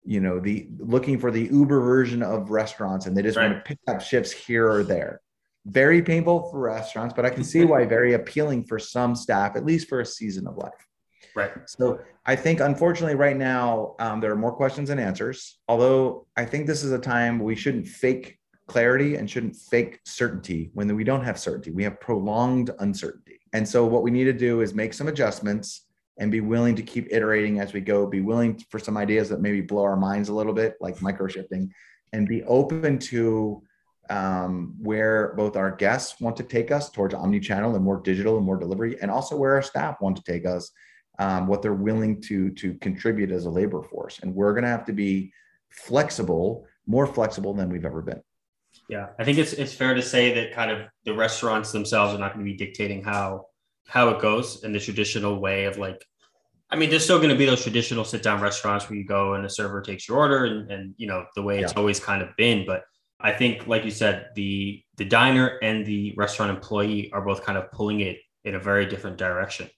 you 0.03 0.21
know 0.21 0.41
the 0.41 0.67
looking 0.79 1.19
for 1.19 1.31
the 1.31 1.43
uber 1.43 1.81
version 1.81 2.23
of 2.23 2.51
restaurants 2.51 3.05
and 3.05 3.15
they 3.15 3.21
just 3.21 3.37
right. 3.37 3.51
want 3.51 3.65
to 3.65 3.69
pick 3.69 3.79
up 3.89 4.01
shifts 4.01 4.33
here 4.33 4.67
or 4.67 4.83
there 4.83 5.21
very 5.69 6.03
painful 6.03 6.51
for 6.51 6.61
restaurants, 6.61 7.15
but 7.15 7.27
I 7.27 7.31
can 7.31 7.45
see 7.45 7.65
why 7.65 7.85
very 7.85 8.15
appealing 8.15 8.65
for 8.65 8.79
some 8.79 9.15
staff, 9.15 9.55
at 9.57 9.65
least 9.65 9.89
for 9.89 10.01
a 10.01 10.07
season 10.07 10.47
of 10.47 10.57
life. 10.57 10.87
Right. 11.35 11.53
So 11.67 12.01
I 12.27 12.37
think, 12.37 12.61
unfortunately, 12.61 13.15
right 13.15 13.37
now, 13.37 13.95
um, 14.01 14.21
there 14.21 14.33
are 14.33 14.37
more 14.37 14.53
questions 14.53 14.89
than 14.89 14.99
answers. 14.99 15.59
Although 15.69 16.27
I 16.37 16.45
think 16.45 16.67
this 16.67 16.83
is 16.83 16.93
a 16.93 16.99
time 16.99 17.39
we 17.39 17.55
shouldn't 17.55 17.87
fake 17.87 18.39
clarity 18.67 19.17
and 19.17 19.31
shouldn't 19.31 19.57
fake 19.57 20.01
certainty 20.05 20.71
when 20.75 20.95
we 20.95 21.05
don't 21.05 21.25
have 21.25 21.39
certainty. 21.39 21.71
We 21.71 21.85
have 21.85 22.01
prolonged 22.01 22.71
uncertainty. 22.81 23.41
And 23.53 23.67
so 23.67 23.87
what 23.87 24.03
we 24.03 24.11
need 24.11 24.25
to 24.25 24.33
do 24.33 24.61
is 24.61 24.75
make 24.75 24.93
some 24.93 25.09
adjustments 25.09 25.87
and 26.19 26.31
be 26.31 26.41
willing 26.41 26.75
to 26.77 26.83
keep 26.83 27.07
iterating 27.11 27.61
as 27.61 27.73
we 27.73 27.81
go, 27.81 28.07
be 28.07 28.21
willing 28.21 28.63
for 28.71 28.79
some 28.79 28.97
ideas 28.97 29.29
that 29.29 29.41
maybe 29.41 29.61
blow 29.61 29.85
our 29.85 29.97
minds 29.97 30.29
a 30.29 30.35
little 30.35 30.53
bit, 30.53 30.77
like 30.81 31.01
micro 31.01 31.29
shifting, 31.29 31.73
and 32.13 32.29
be 32.29 32.43
open 32.45 32.99
to 32.99 33.63
um, 34.11 34.75
where 34.79 35.35
both 35.37 35.57
our 35.57 35.71
guests 35.71 36.21
want 36.21 36.37
to 36.37 36.43
take 36.43 36.71
us 36.71 36.91
towards 36.91 37.15
omni-channel 37.15 37.75
and 37.75 37.85
more 37.85 38.01
digital 38.01 38.37
and 38.37 38.47
more 38.47 38.57
delivery, 38.57 38.97
and 39.01 39.11
also 39.11 39.37
where 39.37 39.55
our 39.55 39.63
staff 39.63 40.01
want 40.01 40.17
to 40.17 40.23
take 40.23 40.47
us, 40.47 40.71
um, 41.19 41.47
what 41.47 41.63
they're 41.63 41.75
willing 41.75 42.21
to 42.23 42.51
to 42.51 42.75
contribute 42.75 43.31
as 43.31 43.45
a 43.45 43.51
labor 43.51 43.83
force. 43.83 44.21
And 44.23 44.35
we're 44.35 44.53
going 44.53 44.65
to 44.65 44.71
have 44.71 44.87
to 44.87 44.93
be 44.93 45.33
flexible, 45.71 46.67
more 46.87 47.07
flexible 47.07 47.55
than 47.55 47.69
we've 47.69 47.85
ever 47.85 48.03
been. 48.03 48.23
Yeah, 48.89 49.09
I 49.19 49.25
think 49.25 49.39
it's 49.39 49.53
it's 49.53 49.75
fair 49.75 49.95
to 49.95 50.03
say 50.03 50.33
that 50.35 50.53
kind 50.53 50.71
of 50.71 50.87
the 51.05 51.15
restaurants 51.15 51.73
themselves 51.73 52.15
are 52.15 52.19
not 52.19 52.35
going 52.35 52.45
to 52.45 52.51
be 52.51 52.57
dictating 52.57 53.03
how 53.03 53.47
how 53.87 54.11
it 54.11 54.21
goes 54.21 54.65
in 54.65 54.73
the 54.73 54.81
traditional 54.81 55.41
way 55.41 55.65
of 55.65 55.79
like 55.79 56.03
I 56.71 56.77
mean, 56.77 56.91
there's 56.91 57.05
still 57.05 57.19
going 57.19 57.31
to 57.31 57.37
be 57.37 57.47
those 57.47 57.63
traditional 57.63 58.05
sit 58.05 58.23
down 58.23 58.43
restaurants 58.43 58.89
where 58.89 58.99
you 58.99 59.05
go 59.05 59.35
and 59.35 59.45
a 59.45 59.49
server 59.49 59.81
takes 59.81 60.07
your 60.07 60.19
order 60.19 60.45
and, 60.45 60.71
and 60.71 60.95
you 60.99 61.07
know, 61.07 61.25
the 61.35 61.43
way 61.43 61.61
it's 61.61 61.73
yeah. 61.73 61.79
always 61.79 61.99
kind 61.99 62.21
of 62.21 62.29
been. 62.37 62.67
But 62.67 62.83
I 63.21 63.33
think, 63.33 63.67
like 63.67 63.85
you 63.85 63.91
said, 63.91 64.31
the 64.35 64.83
the 64.97 65.05
diner 65.05 65.59
and 65.63 65.85
the 65.85 66.15
restaurant 66.17 66.51
employee 66.51 67.11
are 67.13 67.21
both 67.21 67.45
kind 67.45 67.59
of 67.59 67.71
pulling 67.73 68.01
it 68.01 68.19
in 68.45 68.55
a 68.55 68.61
very 68.61 68.87
different 68.87 69.17
direction. 69.17 69.69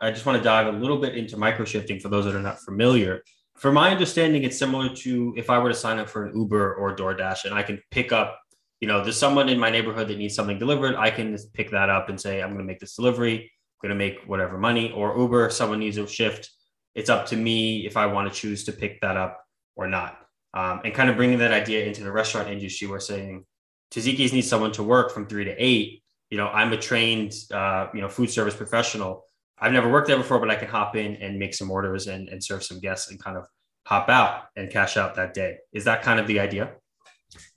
I 0.00 0.10
just 0.10 0.26
want 0.26 0.38
to 0.38 0.44
dive 0.44 0.66
a 0.66 0.76
little 0.76 0.98
bit 0.98 1.16
into 1.16 1.36
microshifting 1.36 2.00
for 2.00 2.08
those 2.08 2.24
that 2.24 2.34
are 2.34 2.40
not 2.40 2.60
familiar. 2.60 3.22
From 3.56 3.74
my 3.74 3.90
understanding, 3.90 4.42
it's 4.42 4.58
similar 4.58 4.88
to 4.88 5.34
if 5.36 5.50
I 5.50 5.58
were 5.58 5.68
to 5.68 5.74
sign 5.74 5.98
up 5.98 6.08
for 6.08 6.26
an 6.26 6.36
Uber 6.36 6.74
or 6.74 6.96
DoorDash 6.96 7.44
and 7.44 7.54
I 7.54 7.62
can 7.62 7.80
pick 7.90 8.10
up, 8.12 8.40
you 8.80 8.88
know, 8.88 9.02
there's 9.02 9.16
someone 9.16 9.48
in 9.48 9.58
my 9.58 9.70
neighborhood 9.70 10.08
that 10.08 10.18
needs 10.18 10.34
something 10.34 10.58
delivered. 10.58 10.96
I 10.96 11.10
can 11.10 11.32
just 11.32 11.52
pick 11.52 11.70
that 11.70 11.88
up 11.88 12.08
and 12.08 12.20
say, 12.20 12.42
I'm 12.42 12.48
going 12.48 12.58
to 12.58 12.64
make 12.64 12.80
this 12.80 12.96
delivery, 12.96 13.40
I'm 13.42 13.88
going 13.88 13.98
to 13.98 14.04
make 14.04 14.24
whatever 14.26 14.58
money. 14.58 14.90
Or 14.92 15.16
Uber, 15.16 15.50
someone 15.50 15.78
needs 15.78 15.96
a 15.96 16.06
shift. 16.06 16.50
It's 16.94 17.10
up 17.10 17.26
to 17.26 17.36
me 17.36 17.86
if 17.86 17.96
I 17.96 18.06
want 18.06 18.32
to 18.32 18.38
choose 18.38 18.64
to 18.64 18.72
pick 18.72 19.00
that 19.00 19.16
up 19.16 19.44
or 19.76 19.86
not 19.86 20.23
um, 20.54 20.80
and 20.84 20.94
kind 20.94 21.10
of 21.10 21.16
bringing 21.16 21.38
that 21.38 21.52
idea 21.52 21.84
into 21.84 22.02
the 22.02 22.12
restaurant 22.12 22.48
industry. 22.48 22.86
We're 22.86 23.00
saying 23.00 23.44
Taziki's 23.90 24.32
needs 24.32 24.48
someone 24.48 24.72
to 24.72 24.82
work 24.82 25.10
from 25.10 25.26
three 25.26 25.44
to 25.44 25.54
eight. 25.58 26.02
You 26.30 26.38
know, 26.38 26.48
I'm 26.48 26.72
a 26.72 26.76
trained, 26.76 27.34
uh, 27.52 27.88
you 27.92 28.00
know, 28.00 28.08
food 28.08 28.30
service 28.30 28.54
professional. 28.54 29.24
I've 29.58 29.72
never 29.72 29.90
worked 29.90 30.08
there 30.08 30.16
before, 30.16 30.38
but 30.38 30.50
I 30.50 30.56
can 30.56 30.68
hop 30.68 30.96
in 30.96 31.16
and 31.16 31.38
make 31.38 31.54
some 31.54 31.70
orders 31.70 32.06
and, 32.06 32.28
and 32.28 32.42
serve 32.42 32.64
some 32.64 32.80
guests 32.80 33.10
and 33.10 33.22
kind 33.22 33.36
of 33.36 33.46
hop 33.86 34.08
out 34.08 34.44
and 34.56 34.70
cash 34.70 34.96
out 34.96 35.16
that 35.16 35.34
day. 35.34 35.58
Is 35.72 35.84
that 35.84 36.02
kind 36.02 36.18
of 36.18 36.26
the 36.26 36.40
idea? 36.40 36.72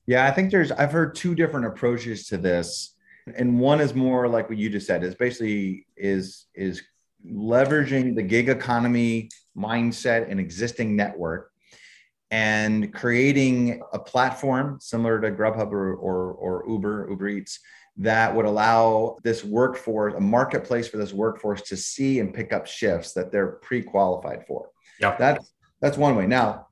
Yeah, 0.06 0.26
I 0.26 0.32
think 0.32 0.52
there's, 0.52 0.72
I've 0.72 0.92
heard 0.92 1.16
two 1.16 1.36
different 1.36 1.66
approaches 1.66 2.28
to 2.28 2.38
this. 2.38 2.96
And 3.36 3.60
one 3.60 3.82
is 3.82 3.94
more 3.94 4.28
like 4.28 4.50
what 4.50 4.58
you 4.58 4.70
just 4.70 4.88
said 4.88 5.04
is 5.04 5.16
basically 5.16 5.86
is, 5.98 6.46
is 6.56 6.82
leveraging 7.30 8.16
the 8.16 8.24
gig 8.24 8.48
economy 8.48 9.30
mindset 9.58 10.30
and 10.30 10.40
existing 10.40 10.96
network 10.96 11.52
and 12.32 12.94
creating 12.94 13.82
a 13.94 14.00
platform 14.00 14.78
similar 14.82 15.22
to 15.22 15.32
Grubhub 15.32 15.72
or, 15.72 15.94
or, 15.96 16.34
or 16.34 16.66
Uber, 16.68 17.08
Uber 17.10 17.28
Eats, 17.30 17.60
that 17.98 18.36
would 18.36 18.46
allow 18.46 19.18
this 19.24 19.44
workforce, 19.44 20.13
a 20.13 20.20
marketplace 20.20 20.88
for 20.88 20.98
this 20.98 21.13
workforce 21.13 21.62
to 21.63 21.78
see 21.78 22.20
and 22.20 22.34
pick 22.34 22.54
up 22.54 22.68
shifts 22.68 23.13
that 23.13 23.32
they're 23.32 23.54
pre-qualified 23.63 24.46
for. 24.46 24.70
Yeah. 25.00 25.16
That's 25.18 25.54
that's 25.82 25.98
one 25.98 26.16
way. 26.16 26.26
Now, 26.26 26.68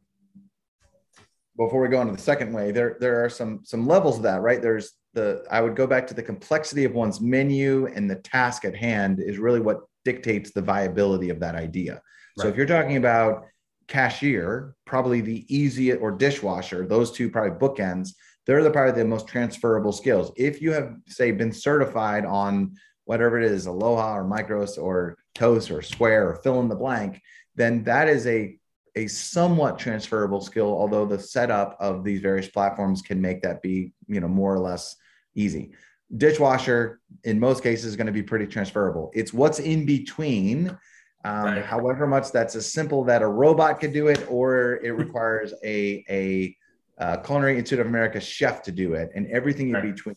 before 1.57 1.81
we 1.81 1.87
go 1.87 1.99
on 1.99 2.07
to 2.07 2.11
the 2.11 2.21
second 2.21 2.53
way, 2.53 2.71
there 2.71 2.97
there 2.99 3.23
are 3.23 3.29
some 3.29 3.61
some 3.63 3.87
levels 3.87 4.17
of 4.17 4.23
that, 4.23 4.41
right? 4.41 4.61
There's 4.61 4.93
the 5.13 5.43
I 5.49 5.61
would 5.61 5.75
go 5.75 5.87
back 5.87 6.05
to 6.07 6.13
the 6.13 6.23
complexity 6.23 6.83
of 6.83 6.93
one's 6.93 7.21
menu 7.21 7.87
and 7.87 8.09
the 8.09 8.15
task 8.15 8.65
at 8.65 8.75
hand 8.75 9.19
is 9.19 9.37
really 9.37 9.61
what 9.61 9.81
dictates 10.03 10.51
the 10.51 10.61
viability 10.61 11.29
of 11.29 11.39
that 11.39 11.55
idea. 11.55 11.93
Right. 11.93 12.43
So 12.43 12.47
if 12.49 12.55
you're 12.55 12.65
talking 12.65 12.97
about 12.97 13.45
cashier, 13.87 14.75
probably 14.85 15.21
the 15.21 15.45
easiest, 15.53 16.01
or 16.01 16.11
dishwasher, 16.11 16.85
those 16.85 17.11
two 17.11 17.29
probably 17.29 17.51
bookends, 17.51 18.09
they're 18.45 18.63
the 18.63 18.71
probably 18.71 19.01
the 19.01 19.07
most 19.07 19.27
transferable 19.27 19.91
skills. 19.91 20.31
If 20.37 20.61
you 20.61 20.71
have, 20.71 20.95
say, 21.07 21.31
been 21.31 21.51
certified 21.51 22.25
on 22.25 22.75
whatever 23.05 23.39
it 23.39 23.51
is, 23.51 23.65
Aloha 23.65 24.17
or 24.17 24.23
Micros 24.23 24.81
or 24.81 25.17
Toast 25.33 25.71
or 25.71 25.81
Square 25.81 26.29
or 26.29 26.35
fill 26.37 26.59
in 26.59 26.69
the 26.69 26.75
blank, 26.75 27.21
then 27.55 27.83
that 27.83 28.07
is 28.07 28.27
a 28.27 28.57
a 28.97 29.07
somewhat 29.07 29.77
transferable 29.77 30.39
skill, 30.39 30.67
although 30.67 31.05
the 31.05 31.19
setup 31.19 31.75
of 31.81 32.03
these 32.05 32.21
various 32.21 32.47
platforms 32.47 33.01
can 33.01 33.19
make 33.19 33.41
that 33.41 33.61
be, 33.61 33.91
you 34.07 34.21
know, 34.21 34.27
more 34.27 34.53
or 34.53 34.59
less 34.59 34.95
easy. 35.35 35.73
Dishwasher, 36.15 37.01
in 37.25 37.37
most 37.37 37.61
cases, 37.61 37.85
is 37.85 37.95
going 37.97 38.07
to 38.07 38.13
be 38.13 38.23
pretty 38.23 38.47
transferable. 38.47 39.11
It's 39.13 39.33
what's 39.33 39.59
in 39.59 39.85
between, 39.85 40.77
um, 41.25 41.45
right. 41.45 41.65
however 41.65 42.05
much 42.05 42.31
that's 42.31 42.55
as 42.55 42.71
simple 42.71 43.03
that 43.05 43.23
a 43.23 43.27
robot 43.27 43.79
could 43.79 43.91
do 43.91 44.07
it, 44.07 44.25
or 44.29 44.79
it 44.83 44.91
requires 45.03 45.53
a 45.63 46.05
a 46.09 46.55
uh, 46.97 47.17
Culinary 47.17 47.57
Institute 47.57 47.79
of 47.79 47.87
America 47.87 48.19
chef 48.19 48.61
to 48.63 48.71
do 48.71 48.93
it, 48.93 49.09
and 49.15 49.27
everything 49.31 49.71
right. 49.71 49.83
in 49.83 49.91
between. 49.91 50.15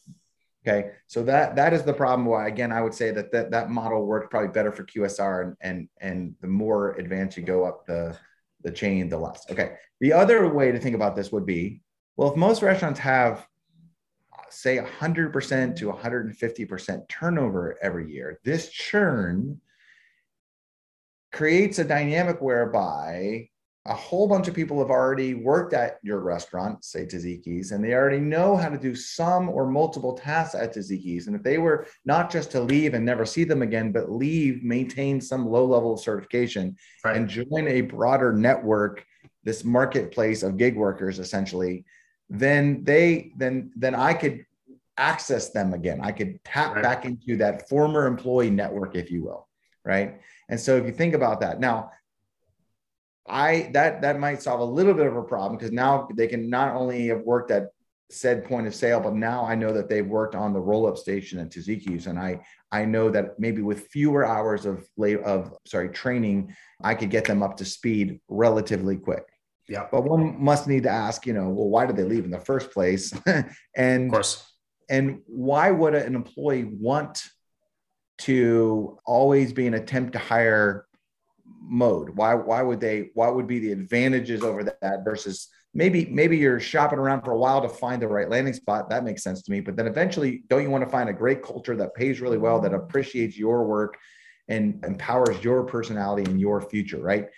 Okay, 0.67 0.91
so 1.07 1.23
that 1.23 1.57
that 1.57 1.73
is 1.73 1.83
the 1.83 1.95
problem. 1.95 2.27
Why 2.27 2.47
again, 2.47 2.73
I 2.73 2.83
would 2.83 2.93
say 2.93 3.11
that 3.11 3.33
that, 3.33 3.51
that 3.53 3.71
model 3.71 4.05
works 4.05 4.27
probably 4.31 4.51
better 4.51 4.71
for 4.71 4.85
QSR, 4.85 5.43
and 5.43 5.57
and 5.63 5.89
and 6.01 6.35
the 6.43 6.49
more 6.49 6.93
advanced 6.97 7.39
you 7.39 7.43
go 7.43 7.65
up 7.65 7.87
the 7.87 8.15
the 8.63 8.71
chain, 8.71 9.09
the 9.09 9.17
less. 9.17 9.47
Okay, 9.51 9.77
the 10.01 10.13
other 10.13 10.53
way 10.53 10.73
to 10.73 10.79
think 10.79 10.95
about 10.95 11.17
this 11.17 11.33
would 11.33 11.47
be, 11.47 11.81
well, 12.17 12.31
if 12.31 12.37
most 12.37 12.61
restaurants 12.61 13.01
have 13.01 13.47
say 14.51 14.79
100% 14.79 15.77
to 15.77 15.93
150% 15.93 17.09
turnover 17.09 17.79
every 17.83 18.11
year, 18.11 18.41
this 18.45 18.71
churn 18.71 19.61
creates 21.33 21.79
a 21.79 21.85
dynamic 21.85 22.41
whereby 22.41 23.49
a 23.89 23.95
whole 23.95 24.29
bunch 24.29 24.49
of 24.49 24.55
people 24.55 24.79
have 24.81 24.91
already 24.91 25.35
worked 25.35 25.73
at 25.73 25.99
your 26.03 26.21
restaurant, 26.21 26.85
say 26.85 27.07
Taziki's, 27.07 27.73
and 27.73 27.83
they 27.83 27.95
already 27.95 28.21
know 28.21 28.55
how 28.55 28.69
to 28.69 28.79
do 28.79 28.95
some 28.95 29.49
or 29.49 29.67
multiple 29.67 30.13
tasks 30.13 30.55
at 30.55 30.75
Taziki's. 30.75 31.27
And 31.27 31.35
if 31.35 31.43
they 31.43 31.57
were 31.57 31.87
not 32.05 32.31
just 32.31 32.51
to 32.51 32.61
leave 32.61 32.93
and 32.93 33.05
never 33.05 33.25
see 33.25 33.45
them 33.45 33.63
again, 33.63 33.91
but 33.91 34.11
leave, 34.11 34.63
maintain 34.63 35.21
some 35.23 35.47
low 35.47 35.65
level 35.65 35.95
of 35.95 36.01
certification, 36.01 36.77
right. 37.03 37.17
and 37.17 37.29
join 37.29 37.67
a 37.67 37.81
broader 37.81 38.33
network, 38.33 39.05
this 39.43 39.65
marketplace 39.65 40.43
of 40.43 40.59
gig 40.59 40.77
workers, 40.77 41.19
essentially, 41.19 41.87
then 42.29 42.85
they 42.85 43.33
then 43.39 43.73
then 43.75 43.95
I 43.95 44.13
could 44.13 44.45
access 44.99 45.51
them 45.51 45.73
again. 45.73 46.01
I 46.03 46.13
could 46.13 46.45
tap 46.45 46.75
right. 46.75 46.83
back 46.83 47.05
into 47.07 47.37
that 47.39 47.69
former 47.71 48.07
employee 48.07 48.51
network, 48.51 48.97
if 48.97 49.11
you 49.11 49.25
will, 49.25 49.49
right? 49.85 50.21
And 50.49 50.59
so 50.59 50.77
if 50.77 50.87
you 50.87 50.93
think 50.93 51.15
about 51.15 51.41
that 51.41 51.61
now 51.61 51.91
I 53.29 53.71
that 53.75 54.01
that 54.03 54.19
might 54.19 54.43
solve 54.43 54.61
a 54.61 54.65
little 54.65 54.95
bit 54.95 55.07
of 55.07 55.17
a 55.17 55.23
problem 55.23 55.59
because 55.59 55.73
now 55.73 56.09
they 56.15 56.27
can 56.27 56.49
not 56.49 56.75
only 56.75 57.09
have 57.09 57.21
worked 57.21 57.51
at 57.51 57.69
said 58.11 58.45
point 58.45 58.67
of 58.67 58.75
sale, 58.75 59.01
but 59.01 59.15
now 59.15 59.45
I 59.45 59.55
know 59.55 59.73
that 59.73 59.89
they've 59.89 60.07
worked 60.07 60.35
on 60.35 60.55
the 60.55 60.61
roll 60.61 60.87
up 60.87 60.97
station 60.97 61.39
at 61.39 61.51
Taziki's, 61.51 62.07
and 62.07 62.19
I 62.19 62.41
I 62.73 62.85
know 62.85 63.11
that 63.11 63.39
maybe 63.39 63.63
with 63.63 63.89
fewer 63.89 64.25
hours 64.25 64.65
of 64.65 64.87
late 64.97 65.21
of 65.21 65.55
sorry 65.67 65.91
training, 65.91 66.55
I 66.83 66.95
could 66.95 67.11
get 67.11 67.25
them 67.25 67.43
up 67.43 67.57
to 67.59 67.65
speed 67.65 68.21
relatively 68.29 68.97
quick. 68.97 69.25
Yeah. 69.69 69.87
But 69.91 70.05
one 70.05 70.43
must 70.43 70.67
need 70.67 70.85
to 70.85 70.91
ask, 70.91 71.27
you 71.27 71.35
know, 71.35 71.51
well, 71.51 71.69
why 71.69 71.85
did 71.85 71.97
they 71.97 72.05
leave 72.05 72.25
in 72.25 72.31
the 72.31 72.41
first 72.41 72.71
place? 72.71 73.13
and 73.77 74.07
of 74.07 74.11
course, 74.11 74.51
and 74.89 75.21
why 75.27 75.71
would 75.71 75.95
an 75.95 76.15
employee 76.15 76.65
want 76.65 77.23
to 78.19 78.99
always 79.07 79.53
be 79.53 79.67
an 79.67 79.75
attempt 79.75 80.13
to 80.13 80.19
hire 80.19 80.87
mode. 81.61 82.11
Why 82.11 82.35
why 82.35 82.63
would 82.63 82.81
they 82.81 83.11
what 83.15 83.35
would 83.37 83.47
be 83.47 83.59
the 83.59 83.73
advantages 83.73 84.43
over 84.43 84.65
that 84.65 85.05
versus 85.05 85.49
maybe 85.75 86.07
maybe 86.07 86.37
you're 86.37 86.61
shopping 86.61 86.99
around 86.99 87.23
for 87.23 87.33
a 87.33 87.39
while 87.39 87.61
to 87.63 87.69
find 87.69 88.03
the 88.03 88.09
right 88.09 88.29
landing 88.29 88.55
spot? 88.55 88.89
That 88.91 89.05
makes 89.05 89.23
sense 89.23 89.43
to 89.43 89.53
me. 89.53 89.61
But 89.61 89.77
then 89.77 89.87
eventually 89.87 90.43
don't 90.49 90.63
you 90.63 90.71
want 90.71 90.85
to 90.85 90.91
find 90.91 91.09
a 91.09 91.13
great 91.15 91.43
culture 91.43 91.77
that 91.77 91.95
pays 91.95 92.21
really 92.21 92.39
well 92.39 92.61
that 92.61 92.75
appreciates 92.75 93.37
your 93.37 93.65
work 93.65 93.97
and 94.51 94.83
empowers 94.87 95.45
your 95.45 95.63
personality 95.65 96.29
and 96.29 96.41
your 96.41 96.61
future 96.63 97.01
right? 97.01 97.29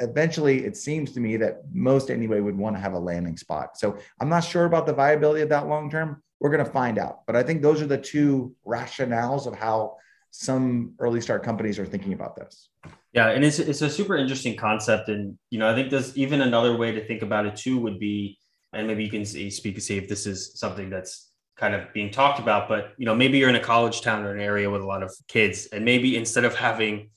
Eventually 0.00 0.64
it 0.64 0.76
seems 0.76 1.12
to 1.12 1.20
me 1.20 1.36
that 1.36 1.62
most 1.72 2.10
anybody 2.10 2.40
would 2.40 2.56
want 2.56 2.74
to 2.76 2.80
have 2.80 2.94
a 2.94 2.98
landing 2.98 3.36
spot. 3.36 3.76
So 3.76 3.98
i'm 4.20 4.28
not 4.28 4.40
sure 4.40 4.64
about 4.64 4.86
the 4.86 4.94
viability 4.94 5.42
of 5.42 5.50
that 5.50 5.68
long 5.68 5.90
term. 5.90 6.22
We're 6.40 6.50
going 6.50 6.64
to 6.64 6.70
find 6.70 6.98
out. 6.98 7.26
But 7.26 7.36
i 7.36 7.42
think 7.42 7.60
those 7.60 7.82
are 7.82 7.86
the 7.86 7.98
two 7.98 8.54
rationales 8.66 9.46
of 9.46 9.54
how 9.54 9.96
some 10.38 10.92
early 10.98 11.20
start 11.20 11.42
companies 11.42 11.78
are 11.78 11.86
thinking 11.86 12.12
about 12.12 12.36
this. 12.36 12.68
Yeah, 13.12 13.30
and 13.30 13.42
it's 13.42 13.58
it's 13.58 13.80
a 13.80 13.88
super 13.88 14.16
interesting 14.16 14.54
concept, 14.56 15.08
and 15.08 15.38
you 15.50 15.58
know 15.58 15.70
I 15.70 15.74
think 15.74 15.90
there's 15.90 16.16
even 16.16 16.42
another 16.42 16.76
way 16.76 16.92
to 16.92 17.06
think 17.06 17.22
about 17.22 17.46
it 17.46 17.56
too 17.56 17.78
would 17.78 17.98
be, 17.98 18.38
and 18.74 18.86
maybe 18.86 19.02
you 19.02 19.10
can 19.10 19.24
speak 19.24 19.74
and 19.74 19.82
see 19.82 19.96
if 19.96 20.08
this 20.08 20.26
is 20.26 20.58
something 20.58 20.90
that's 20.90 21.30
kind 21.56 21.74
of 21.74 21.90
being 21.94 22.10
talked 22.10 22.38
about, 22.38 22.68
but 22.68 22.92
you 22.98 23.06
know 23.06 23.14
maybe 23.14 23.38
you're 23.38 23.48
in 23.48 23.56
a 23.56 23.60
college 23.60 24.02
town 24.02 24.24
or 24.24 24.34
an 24.34 24.40
area 24.40 24.68
with 24.68 24.82
a 24.82 24.86
lot 24.86 25.02
of 25.02 25.10
kids, 25.26 25.66
and 25.72 25.84
maybe 25.84 26.16
instead 26.16 26.44
of 26.44 26.54
having 26.54 27.08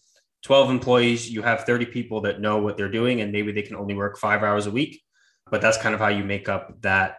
12 0.44 0.70
employees, 0.70 1.30
you 1.30 1.42
have 1.42 1.66
30 1.66 1.88
people 1.88 2.22
that 2.22 2.40
know 2.40 2.60
what 2.60 2.78
they're 2.78 2.90
doing, 2.90 3.20
and 3.20 3.34
maybe 3.34 3.52
they 3.52 3.62
can 3.64 3.76
only 3.76 3.96
work 3.96 4.18
five 4.18 4.44
hours 4.44 4.66
a 4.66 4.72
week, 4.72 5.02
but 5.52 5.60
that's 5.60 5.78
kind 5.78 5.94
of 5.94 6.00
how 6.00 6.08
you 6.08 6.24
make 6.24 6.48
up 6.48 6.82
that 6.82 7.18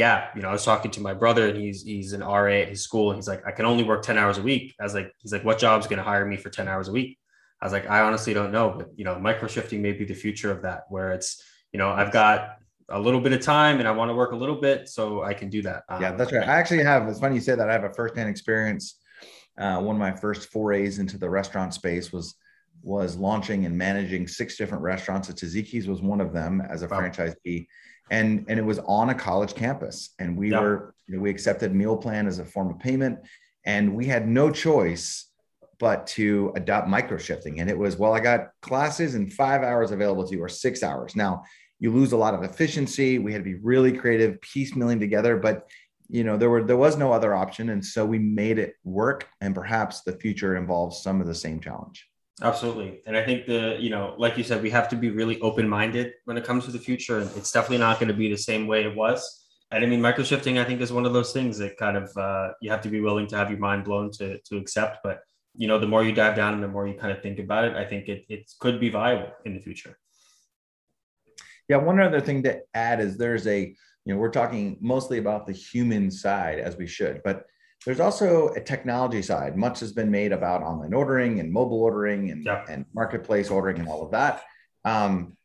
gap. 0.00 0.34
You 0.34 0.40
know, 0.40 0.48
I 0.48 0.52
was 0.52 0.64
talking 0.64 0.90
to 0.92 1.00
my 1.00 1.12
brother 1.12 1.48
and 1.48 1.58
he's 1.58 1.82
he's 1.82 2.12
an 2.14 2.22
RA 2.22 2.54
at 2.64 2.68
his 2.68 2.82
school 2.82 3.10
and 3.10 3.18
he's 3.18 3.28
like, 3.28 3.46
I 3.46 3.52
can 3.52 3.66
only 3.66 3.84
work 3.84 4.02
10 4.02 4.16
hours 4.16 4.38
a 4.38 4.42
week. 4.42 4.74
I 4.80 4.84
was 4.84 4.94
like, 4.94 5.12
he's 5.18 5.32
like, 5.32 5.44
what 5.44 5.58
job's 5.58 5.86
gonna 5.86 6.02
hire 6.02 6.24
me 6.24 6.36
for 6.36 6.48
10 6.48 6.68
hours 6.68 6.88
a 6.88 6.92
week? 6.92 7.18
I 7.60 7.66
was 7.66 7.72
like, 7.74 7.88
I 7.90 8.00
honestly 8.00 8.32
don't 8.32 8.50
know, 8.50 8.74
but 8.76 8.88
you 8.96 9.04
know, 9.04 9.18
micro 9.18 9.46
shifting 9.46 9.82
may 9.82 9.92
be 9.92 10.06
the 10.06 10.14
future 10.14 10.50
of 10.50 10.62
that, 10.62 10.84
where 10.88 11.12
it's, 11.12 11.44
you 11.72 11.78
know, 11.78 11.90
I've 11.90 12.12
got 12.12 12.56
a 12.88 12.98
little 12.98 13.20
bit 13.20 13.34
of 13.34 13.42
time 13.42 13.78
and 13.78 13.86
I 13.86 13.92
want 13.92 14.08
to 14.08 14.14
work 14.14 14.32
a 14.32 14.36
little 14.36 14.60
bit, 14.60 14.88
so 14.88 15.22
I 15.22 15.34
can 15.34 15.50
do 15.50 15.60
that. 15.62 15.84
Um, 15.90 16.00
yeah, 16.00 16.12
that's 16.12 16.32
right. 16.32 16.48
I 16.48 16.56
actually 16.60 16.82
have. 16.82 17.06
It's 17.08 17.20
funny 17.20 17.34
you 17.34 17.40
say 17.42 17.54
that. 17.54 17.68
I 17.68 17.72
have 17.72 17.84
a 17.84 17.92
firsthand 17.92 18.30
experience. 18.30 18.98
Uh, 19.58 19.80
one 19.80 19.96
of 19.96 20.00
my 20.00 20.12
first 20.12 20.50
forays 20.50 20.98
into 20.98 21.18
the 21.18 21.28
restaurant 21.28 21.74
space 21.74 22.10
was 22.10 22.34
was 22.82 23.16
launching 23.16 23.66
and 23.66 23.76
managing 23.76 24.26
six 24.26 24.56
different 24.56 24.82
restaurants. 24.82 25.28
At 25.28 25.36
Taziki's 25.36 25.86
was 25.86 26.00
one 26.00 26.20
of 26.20 26.32
them 26.32 26.60
as 26.60 26.82
a 26.82 26.88
wow. 26.88 27.00
franchisee, 27.00 27.66
and 28.10 28.44
and 28.48 28.58
it 28.58 28.64
was 28.64 28.78
on 28.80 29.10
a 29.10 29.14
college 29.14 29.54
campus, 29.54 30.14
and 30.18 30.36
we 30.36 30.50
yeah. 30.50 30.60
were 30.60 30.94
you 31.06 31.16
know, 31.16 31.22
we 31.22 31.30
accepted 31.30 31.74
meal 31.74 31.96
plan 31.96 32.26
as 32.26 32.38
a 32.38 32.44
form 32.44 32.70
of 32.70 32.78
payment, 32.78 33.18
and 33.64 33.94
we 33.94 34.06
had 34.06 34.28
no 34.28 34.50
choice 34.50 35.26
but 35.78 36.06
to 36.06 36.52
adopt 36.56 36.88
micro 36.88 37.16
shifting. 37.16 37.60
And 37.60 37.70
it 37.70 37.76
was, 37.76 37.96
well, 37.96 38.12
I 38.12 38.20
got 38.20 38.50
classes 38.60 39.14
and 39.14 39.32
five 39.32 39.62
hours 39.62 39.90
available 39.90 40.28
to 40.28 40.36
you, 40.36 40.42
or 40.42 40.48
six 40.48 40.82
hours. 40.82 41.16
Now 41.16 41.42
you 41.78 41.90
lose 41.90 42.12
a 42.12 42.16
lot 42.16 42.34
of 42.34 42.42
efficiency. 42.42 43.18
We 43.18 43.32
had 43.32 43.38
to 43.38 43.50
be 43.50 43.54
really 43.54 43.92
creative, 43.92 44.38
piecemealing 44.40 45.00
together, 45.00 45.36
but 45.38 45.68
you 46.08 46.24
know, 46.24 46.36
there 46.36 46.50
were 46.50 46.64
there 46.64 46.76
was 46.76 46.96
no 46.96 47.12
other 47.12 47.34
option. 47.34 47.70
And 47.70 47.84
so 47.84 48.04
we 48.04 48.18
made 48.18 48.58
it 48.58 48.74
work. 48.84 49.28
And 49.40 49.54
perhaps 49.54 50.02
the 50.02 50.12
future 50.12 50.56
involves 50.56 51.02
some 51.02 51.20
of 51.20 51.26
the 51.26 51.34
same 51.34 51.60
challenge. 51.60 52.09
Absolutely. 52.42 53.02
And 53.06 53.16
I 53.16 53.24
think 53.24 53.46
the, 53.46 53.76
you 53.78 53.90
know, 53.90 54.14
like 54.16 54.38
you 54.38 54.44
said, 54.44 54.62
we 54.62 54.70
have 54.70 54.88
to 54.90 54.96
be 54.96 55.10
really 55.10 55.38
open-minded 55.40 56.12
when 56.24 56.38
it 56.38 56.44
comes 56.44 56.64
to 56.64 56.70
the 56.70 56.78
future. 56.78 57.18
And 57.18 57.30
it's 57.36 57.52
definitely 57.52 57.78
not 57.78 57.98
going 57.98 58.08
to 58.08 58.14
be 58.14 58.30
the 58.30 58.38
same 58.38 58.66
way 58.66 58.84
it 58.84 58.96
was. 58.96 59.46
And 59.70 59.84
I 59.84 59.86
mean, 59.86 60.00
micro 60.00 60.24
shifting, 60.24 60.58
I 60.58 60.64
think, 60.64 60.80
is 60.80 60.92
one 60.92 61.06
of 61.06 61.12
those 61.12 61.32
things 61.32 61.58
that 61.58 61.76
kind 61.76 61.96
of 61.96 62.16
uh, 62.16 62.52
you 62.60 62.70
have 62.70 62.82
to 62.82 62.88
be 62.88 63.00
willing 63.00 63.26
to 63.28 63.36
have 63.36 63.50
your 63.50 63.58
mind 63.58 63.84
blown 63.84 64.10
to 64.12 64.38
to 64.38 64.56
accept. 64.56 64.98
But 65.04 65.20
you 65.54 65.68
know, 65.68 65.78
the 65.78 65.86
more 65.86 66.02
you 66.02 66.12
dive 66.12 66.34
down 66.34 66.54
and 66.54 66.62
the 66.62 66.68
more 66.68 66.88
you 66.88 66.94
kind 66.94 67.12
of 67.12 67.22
think 67.22 67.38
about 67.38 67.64
it, 67.64 67.76
I 67.76 67.84
think 67.84 68.08
it, 68.08 68.24
it 68.28 68.50
could 68.58 68.80
be 68.80 68.88
viable 68.88 69.30
in 69.44 69.54
the 69.54 69.60
future. 69.60 69.98
Yeah. 71.68 71.76
One 71.76 72.00
other 72.00 72.20
thing 72.20 72.42
to 72.44 72.62
add 72.74 73.00
is 73.00 73.16
there's 73.16 73.46
a, 73.46 73.60
you 74.04 74.14
know, 74.14 74.16
we're 74.16 74.30
talking 74.30 74.78
mostly 74.80 75.18
about 75.18 75.46
the 75.46 75.52
human 75.52 76.10
side 76.10 76.58
as 76.58 76.76
we 76.76 76.86
should, 76.86 77.20
but 77.22 77.44
there's 77.86 78.00
also 78.00 78.48
a 78.54 78.60
technology 78.60 79.22
side. 79.22 79.56
Much 79.56 79.80
has 79.80 79.92
been 79.92 80.10
made 80.10 80.32
about 80.32 80.62
online 80.62 80.92
ordering 80.92 81.40
and 81.40 81.50
mobile 81.50 81.82
ordering 81.82 82.30
and, 82.30 82.44
yeah. 82.44 82.64
and 82.68 82.84
marketplace 82.94 83.50
ordering 83.50 83.78
and 83.78 83.88
all 83.88 84.04
of 84.04 84.10
that. 84.10 84.42
Um, 84.84 85.36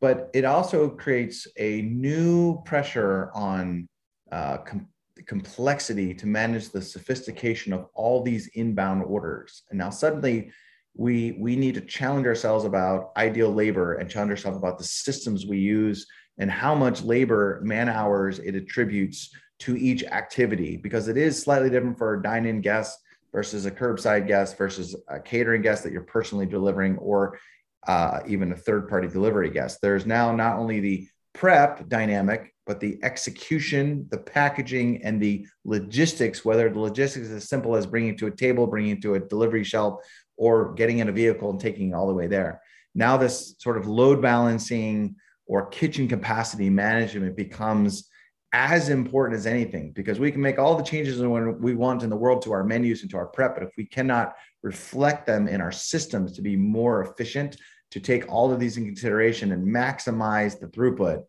but 0.00 0.30
it 0.34 0.44
also 0.44 0.88
creates 0.88 1.46
a 1.56 1.82
new 1.82 2.62
pressure 2.64 3.30
on 3.34 3.88
uh, 4.32 4.58
com- 4.58 4.88
complexity 5.26 6.14
to 6.14 6.26
manage 6.26 6.70
the 6.70 6.82
sophistication 6.82 7.72
of 7.72 7.86
all 7.94 8.22
these 8.22 8.48
inbound 8.54 9.04
orders. 9.04 9.62
And 9.70 9.78
now 9.78 9.90
suddenly 9.90 10.50
we 10.96 11.36
we 11.40 11.56
need 11.56 11.74
to 11.74 11.80
challenge 11.80 12.26
ourselves 12.26 12.64
about 12.64 13.12
ideal 13.16 13.52
labor 13.52 13.94
and 13.94 14.08
challenge 14.08 14.30
ourselves 14.30 14.58
about 14.58 14.78
the 14.78 14.84
systems 14.84 15.46
we 15.46 15.58
use 15.58 16.06
and 16.38 16.50
how 16.50 16.74
much 16.74 17.02
labor 17.02 17.60
man 17.62 17.88
hours 17.88 18.38
it 18.38 18.54
attributes 18.54 19.30
to 19.64 19.76
each 19.76 20.04
activity 20.04 20.76
because 20.76 21.08
it 21.08 21.16
is 21.16 21.40
slightly 21.40 21.70
different 21.70 21.98
for 21.98 22.14
a 22.14 22.22
dine-in 22.22 22.60
guest 22.60 22.98
versus 23.32 23.66
a 23.66 23.70
curbside 23.70 24.26
guest 24.26 24.56
versus 24.56 24.96
a 25.08 25.20
catering 25.20 25.62
guest 25.62 25.82
that 25.82 25.92
you're 25.92 26.02
personally 26.02 26.46
delivering 26.46 26.96
or 26.98 27.38
uh, 27.86 28.20
even 28.26 28.52
a 28.52 28.56
third 28.56 28.88
party 28.88 29.08
delivery 29.08 29.50
guest 29.50 29.78
there's 29.82 30.06
now 30.06 30.34
not 30.34 30.56
only 30.56 30.80
the 30.80 31.06
prep 31.34 31.88
dynamic, 31.88 32.54
but 32.66 32.80
the 32.80 32.98
execution, 33.02 34.06
the 34.10 34.16
packaging, 34.16 35.02
and 35.02 35.20
the 35.20 35.46
logistics, 35.64 36.44
whether 36.44 36.70
the 36.70 36.78
logistics 36.78 37.26
is 37.26 37.32
as 37.32 37.48
simple 37.48 37.76
as 37.76 37.84
bringing 37.84 38.14
it 38.14 38.18
to 38.18 38.28
a 38.28 38.30
table, 38.30 38.66
bringing 38.66 38.92
it 38.92 39.02
to 39.02 39.14
a 39.14 39.20
delivery 39.20 39.64
shelf, 39.64 40.00
or 40.36 40.72
getting 40.72 40.98
in 40.98 41.08
a 41.08 41.12
vehicle 41.12 41.50
and 41.50 41.60
taking 41.60 41.90
it 41.90 41.92
all 41.92 42.06
the 42.06 42.14
way 42.14 42.26
there. 42.26 42.62
Now, 42.94 43.16
this 43.16 43.54
sort 43.58 43.76
of 43.76 43.86
load 43.86 44.22
balancing 44.22 45.16
or 45.46 45.66
kitchen 45.66 46.08
capacity 46.08 46.70
management 46.70 47.36
becomes 47.36 48.08
as 48.54 48.88
important 48.88 49.36
as 49.36 49.46
anything 49.46 49.90
because 49.90 50.20
we 50.20 50.30
can 50.30 50.40
make 50.40 50.60
all 50.60 50.76
the 50.76 50.82
changes 50.84 51.20
when 51.20 51.58
we 51.60 51.74
want 51.74 52.04
in 52.04 52.08
the 52.08 52.16
world 52.16 52.40
to 52.40 52.52
our 52.52 52.62
menus 52.62 53.02
and 53.02 53.10
to 53.10 53.16
our 53.16 53.26
prep 53.26 53.56
but 53.56 53.64
if 53.64 53.70
we 53.76 53.84
cannot 53.84 54.36
reflect 54.62 55.26
them 55.26 55.48
in 55.48 55.60
our 55.60 55.72
systems 55.72 56.30
to 56.30 56.40
be 56.40 56.54
more 56.54 57.02
efficient 57.02 57.56
to 57.90 57.98
take 57.98 58.30
all 58.30 58.52
of 58.52 58.60
these 58.60 58.76
in 58.76 58.84
consideration 58.86 59.50
and 59.50 59.66
maximize 59.66 60.60
the 60.60 60.68
throughput 60.68 61.24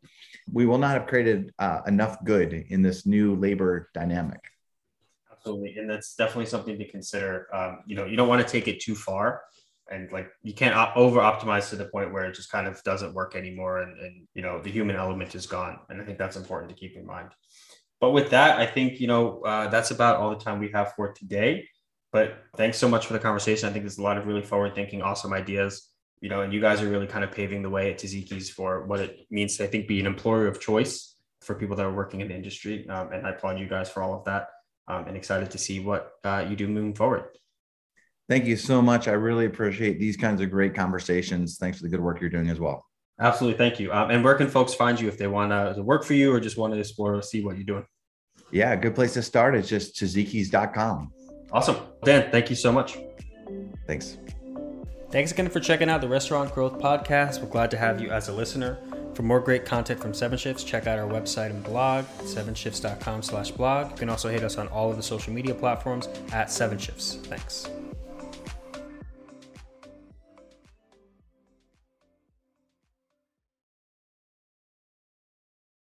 we 0.51 0.67
will 0.67 0.77
not 0.77 0.91
have 0.91 1.07
created 1.07 1.51
uh, 1.57 1.81
enough 1.87 2.23
good 2.23 2.53
in 2.53 2.83
this 2.83 3.07
new 3.07 3.33
labor 3.33 3.89
dynamic. 3.95 4.41
Absolutely 5.31 5.75
and 5.79 5.89
that's 5.89 6.13
definitely 6.13 6.45
something 6.45 6.77
to 6.77 6.87
consider. 6.87 7.47
Um, 7.51 7.79
you 7.87 7.95
know 7.95 8.05
you 8.05 8.17
don't 8.17 8.27
want 8.27 8.45
to 8.45 8.51
take 8.51 8.67
it 8.67 8.79
too 8.79 8.93
far 8.93 9.41
and 9.91 10.11
like 10.11 10.29
you 10.43 10.53
can't 10.53 10.75
op- 10.75 10.95
over 10.97 11.19
optimize 11.19 11.69
to 11.69 11.75
the 11.75 11.85
point 11.85 12.11
where 12.11 12.25
it 12.25 12.35
just 12.35 12.51
kind 12.51 12.67
of 12.67 12.81
doesn't 12.83 13.13
work 13.13 13.35
anymore 13.35 13.79
and, 13.79 13.99
and 13.99 14.27
you 14.33 14.41
know 14.41 14.61
the 14.61 14.71
human 14.71 14.95
element 14.95 15.35
is 15.35 15.45
gone. 15.45 15.79
And 15.89 16.01
i 16.01 16.05
think 16.05 16.17
that's 16.17 16.37
important 16.37 16.69
to 16.69 16.75
keep 16.75 16.95
in 16.95 17.05
mind. 17.05 17.29
But 18.01 18.11
with 18.11 18.29
that 18.31 18.59
i 18.59 18.65
think 18.65 18.99
you 18.99 19.07
know 19.07 19.41
uh, 19.41 19.67
that's 19.67 19.91
about 19.91 20.17
all 20.17 20.29
the 20.29 20.43
time 20.43 20.59
we 20.59 20.71
have 20.71 20.93
for 20.93 21.13
today. 21.13 21.67
But 22.11 22.37
thanks 22.55 22.77
so 22.77 22.87
much 22.87 23.07
for 23.07 23.13
the 23.13 23.19
conversation. 23.19 23.67
I 23.67 23.73
think 23.73 23.83
there's 23.83 23.97
a 23.97 24.03
lot 24.03 24.17
of 24.17 24.25
really 24.25 24.41
forward 24.41 24.73
thinking 24.73 25.01
awesome 25.01 25.33
ideas 25.33 25.89
you 26.21 26.29
know 26.29 26.41
and 26.41 26.53
you 26.53 26.61
guys 26.61 26.81
are 26.81 26.89
really 26.89 27.07
kind 27.07 27.23
of 27.23 27.31
paving 27.31 27.61
the 27.61 27.69
way 27.69 27.91
at 27.91 27.99
Taziki's 27.99 28.49
for 28.49 28.85
what 28.85 29.01
it 29.01 29.27
means 29.29 29.57
to 29.57 29.65
i 29.65 29.67
think 29.67 29.85
be 29.87 29.99
an 29.99 30.05
employer 30.05 30.47
of 30.47 30.61
choice 30.61 31.15
for 31.45 31.55
people 31.55 31.75
that 31.75 31.85
are 31.85 31.93
working 31.93 32.21
in 32.21 32.27
the 32.27 32.35
industry. 32.35 32.87
Um, 32.89 33.11
and 33.11 33.25
i 33.25 33.29
applaud 33.29 33.59
you 33.59 33.67
guys 33.67 33.89
for 33.89 34.01
all 34.01 34.13
of 34.15 34.25
that. 34.25 34.49
Um, 34.87 35.07
and 35.07 35.17
excited 35.17 35.49
to 35.51 35.57
see 35.57 35.79
what 35.79 36.11
uh, 36.23 36.45
you 36.47 36.55
do 36.55 36.67
moving 36.67 36.93
forward 36.93 37.25
Thank 38.27 38.45
you 38.45 38.55
so 38.55 38.81
much. 38.81 39.07
I 39.07 39.11
really 39.11 39.45
appreciate 39.45 39.99
these 39.99 40.17
kinds 40.17 40.41
of 40.41 40.49
great 40.49 40.73
conversations. 40.73 41.57
Thanks 41.57 41.77
for 41.77 41.83
the 41.83 41.89
good 41.89 41.99
work 41.99 42.19
you're 42.19 42.29
doing 42.29 42.49
as 42.49 42.59
well. 42.59 42.85
Absolutely. 43.19 43.57
Thank 43.57 43.79
you. 43.79 43.93
Um, 43.93 44.09
and 44.09 44.23
where 44.23 44.35
can 44.35 44.47
folks 44.47 44.73
find 44.73 44.99
you 44.99 45.07
if 45.07 45.17
they 45.17 45.27
want 45.27 45.51
to 45.51 45.81
work 45.81 46.03
for 46.03 46.13
you 46.13 46.33
or 46.33 46.39
just 46.39 46.57
want 46.57 46.73
to 46.73 46.79
explore, 46.79 47.21
see 47.21 47.43
what 47.43 47.55
you're 47.55 47.65
doing? 47.65 47.85
Yeah, 48.51 48.73
a 48.73 48.77
good 48.77 48.95
place 48.95 49.13
to 49.13 49.21
start 49.21 49.55
is 49.55 49.69
just 49.69 49.95
tazikis.com. 49.95 51.11
Awesome. 51.51 51.77
Dan, 52.03 52.31
thank 52.31 52.49
you 52.49 52.55
so 52.55 52.71
much. 52.71 52.97
Thanks. 53.87 54.17
Thanks 55.11 55.31
again 55.31 55.49
for 55.49 55.59
checking 55.59 55.89
out 55.89 56.01
the 56.01 56.09
Restaurant 56.09 56.53
Growth 56.53 56.79
Podcast. 56.79 57.41
We're 57.41 57.49
glad 57.49 57.71
to 57.71 57.77
have 57.77 58.01
you 58.01 58.09
as 58.09 58.27
a 58.27 58.33
listener. 58.33 58.77
For 59.13 59.23
more 59.23 59.39
great 59.39 59.65
content 59.65 60.01
from 60.01 60.13
Seven 60.13 60.37
Shifts, 60.37 60.63
check 60.63 60.87
out 60.87 60.99
our 60.99 61.07
website 61.07 61.51
and 61.51 61.63
blog, 61.63 62.03
sevenshifts.com 62.23 63.21
slash 63.21 63.51
blog. 63.51 63.91
You 63.91 63.97
can 63.97 64.09
also 64.09 64.29
hit 64.29 64.43
us 64.43 64.57
on 64.57 64.67
all 64.67 64.89
of 64.89 64.97
the 64.97 65.03
social 65.03 65.31
media 65.31 65.55
platforms 65.55 66.09
at 66.33 66.51
Seven 66.51 66.77
Shifts. 66.77 67.15
Thanks. 67.23 67.69